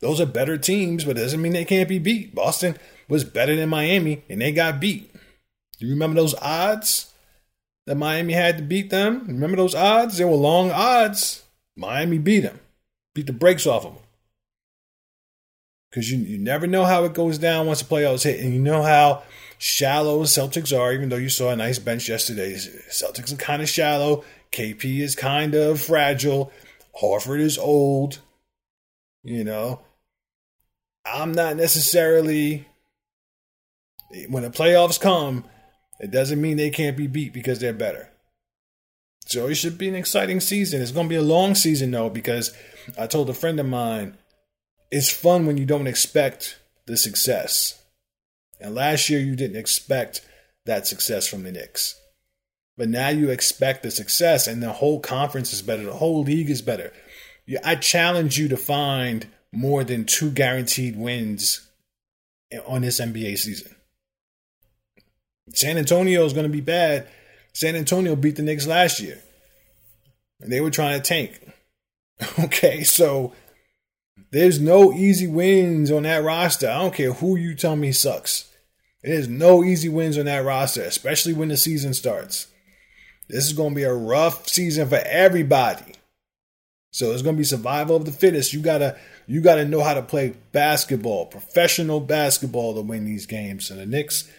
Those 0.00 0.20
are 0.20 0.26
better 0.26 0.58
teams, 0.58 1.04
but 1.04 1.16
it 1.16 1.22
doesn't 1.22 1.40
mean 1.40 1.52
they 1.52 1.64
can't 1.64 1.88
be 1.88 1.98
beat. 1.98 2.34
Boston 2.34 2.76
was 3.08 3.24
better 3.24 3.56
than 3.56 3.68
Miami 3.68 4.24
and 4.28 4.40
they 4.40 4.52
got 4.52 4.80
beat. 4.80 5.14
Do 5.78 5.86
you 5.86 5.92
remember 5.92 6.20
those 6.20 6.34
odds 6.42 7.12
that 7.86 7.94
Miami 7.94 8.32
had 8.32 8.58
to 8.58 8.62
beat 8.62 8.90
them? 8.90 9.24
Remember 9.26 9.56
those 9.56 9.74
odds? 9.74 10.18
They 10.18 10.24
were 10.24 10.32
long 10.32 10.70
odds. 10.70 11.44
Miami 11.76 12.18
beat 12.18 12.40
them, 12.40 12.60
beat 13.14 13.26
the 13.26 13.32
brakes 13.32 13.66
off 13.66 13.84
of 13.84 13.94
them. 13.94 14.02
Because 15.90 16.10
you, 16.10 16.18
you 16.18 16.38
never 16.38 16.66
know 16.66 16.84
how 16.84 17.04
it 17.04 17.14
goes 17.14 17.38
down 17.38 17.66
once 17.66 17.80
the 17.80 17.88
playoffs 17.88 18.24
hit. 18.24 18.40
And 18.40 18.52
you 18.52 18.60
know 18.60 18.82
how 18.82 19.22
shallow 19.64 20.24
Celtics 20.24 20.78
are, 20.78 20.92
even 20.92 21.08
though 21.08 21.16
you 21.16 21.30
saw 21.30 21.48
a 21.48 21.56
nice 21.56 21.78
bench 21.78 22.06
yesterday. 22.06 22.52
Celtics 22.52 23.32
are 23.32 23.36
kind 23.36 23.62
of 23.62 23.68
shallow. 23.68 24.22
KP 24.52 25.00
is 25.00 25.16
kind 25.16 25.54
of 25.54 25.80
fragile. 25.80 26.52
Horford 27.00 27.40
is 27.40 27.56
old. 27.56 28.18
You 29.22 29.42
know, 29.42 29.80
I'm 31.06 31.32
not 31.32 31.56
necessarily, 31.56 32.68
when 34.28 34.42
the 34.42 34.50
playoffs 34.50 35.00
come, 35.00 35.46
it 35.98 36.10
doesn't 36.10 36.42
mean 36.42 36.58
they 36.58 36.68
can't 36.68 36.96
be 36.96 37.06
beat 37.06 37.32
because 37.32 37.58
they're 37.58 37.72
better. 37.72 38.10
So 39.24 39.46
it 39.46 39.54
should 39.54 39.78
be 39.78 39.88
an 39.88 39.94
exciting 39.94 40.40
season. 40.40 40.82
It's 40.82 40.90
going 40.90 41.06
to 41.06 41.12
be 41.12 41.16
a 41.16 41.22
long 41.22 41.54
season, 41.54 41.90
though, 41.90 42.10
because 42.10 42.54
I 42.98 43.06
told 43.06 43.30
a 43.30 43.34
friend 43.34 43.58
of 43.58 43.64
mine, 43.64 44.18
it's 44.90 45.10
fun 45.10 45.46
when 45.46 45.56
you 45.56 45.64
don't 45.64 45.86
expect 45.86 46.58
the 46.84 46.98
success. 46.98 47.80
And 48.64 48.74
last 48.74 49.10
year, 49.10 49.20
you 49.20 49.36
didn't 49.36 49.58
expect 49.58 50.22
that 50.64 50.86
success 50.86 51.28
from 51.28 51.42
the 51.42 51.52
Knicks. 51.52 52.00
But 52.78 52.88
now 52.88 53.10
you 53.10 53.28
expect 53.28 53.82
the 53.82 53.90
success, 53.90 54.46
and 54.46 54.62
the 54.62 54.72
whole 54.72 55.00
conference 55.00 55.52
is 55.52 55.60
better. 55.60 55.82
The 55.82 55.92
whole 55.92 56.22
league 56.22 56.48
is 56.48 56.62
better. 56.62 56.90
I 57.62 57.74
challenge 57.74 58.38
you 58.38 58.48
to 58.48 58.56
find 58.56 59.26
more 59.52 59.84
than 59.84 60.06
two 60.06 60.30
guaranteed 60.30 60.96
wins 60.96 61.68
on 62.66 62.80
this 62.80 63.00
NBA 63.00 63.36
season. 63.36 63.76
San 65.52 65.76
Antonio 65.76 66.24
is 66.24 66.32
going 66.32 66.46
to 66.46 66.52
be 66.52 66.62
bad. 66.62 67.06
San 67.52 67.76
Antonio 67.76 68.16
beat 68.16 68.36
the 68.36 68.42
Knicks 68.42 68.66
last 68.66 68.98
year. 68.98 69.18
And 70.40 70.50
they 70.50 70.62
were 70.62 70.70
trying 70.70 70.98
to 70.98 71.06
tank. 71.06 71.38
Okay, 72.38 72.84
so 72.84 73.34
there's 74.30 74.60
no 74.60 74.92
easy 74.92 75.26
wins 75.26 75.90
on 75.90 76.04
that 76.04 76.22
roster. 76.22 76.70
I 76.70 76.78
don't 76.78 76.94
care 76.94 77.12
who 77.12 77.36
you 77.36 77.54
tell 77.56 77.74
me 77.74 77.90
sucks. 77.92 78.48
There's 79.04 79.28
no 79.28 79.62
easy 79.62 79.90
wins 79.90 80.16
on 80.16 80.24
that 80.24 80.46
roster, 80.46 80.82
especially 80.82 81.34
when 81.34 81.48
the 81.48 81.58
season 81.58 81.92
starts. 81.92 82.48
This 83.28 83.44
is 83.44 83.52
going 83.52 83.70
to 83.70 83.76
be 83.76 83.82
a 83.82 83.92
rough 83.92 84.48
season 84.48 84.88
for 84.88 85.00
everybody. 85.04 85.92
So 86.90 87.12
it's 87.12 87.20
going 87.20 87.36
to 87.36 87.38
be 87.38 87.44
survival 87.44 87.96
of 87.96 88.06
the 88.06 88.12
fittest. 88.12 88.54
You 88.54 88.60
gotta 88.60 88.96
you 89.26 89.40
gotta 89.40 89.66
know 89.66 89.82
how 89.82 89.94
to 89.94 90.02
play 90.02 90.34
basketball, 90.52 91.26
professional 91.26 92.00
basketball, 92.00 92.74
to 92.74 92.80
win 92.80 93.04
these 93.04 93.26
games. 93.26 93.70
And 93.70 93.78
the 93.78 93.86
Knicks 93.86 94.30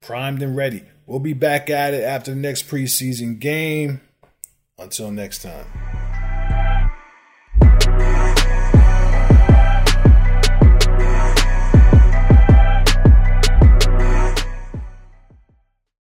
primed 0.00 0.42
and 0.42 0.56
ready. 0.56 0.84
We'll 1.06 1.18
be 1.18 1.34
back 1.34 1.68
at 1.68 1.92
it 1.92 2.02
after 2.02 2.30
the 2.30 2.40
next 2.40 2.68
preseason 2.68 3.38
game. 3.38 4.00
Until 4.78 5.10
next 5.10 5.42
time. 5.42 6.07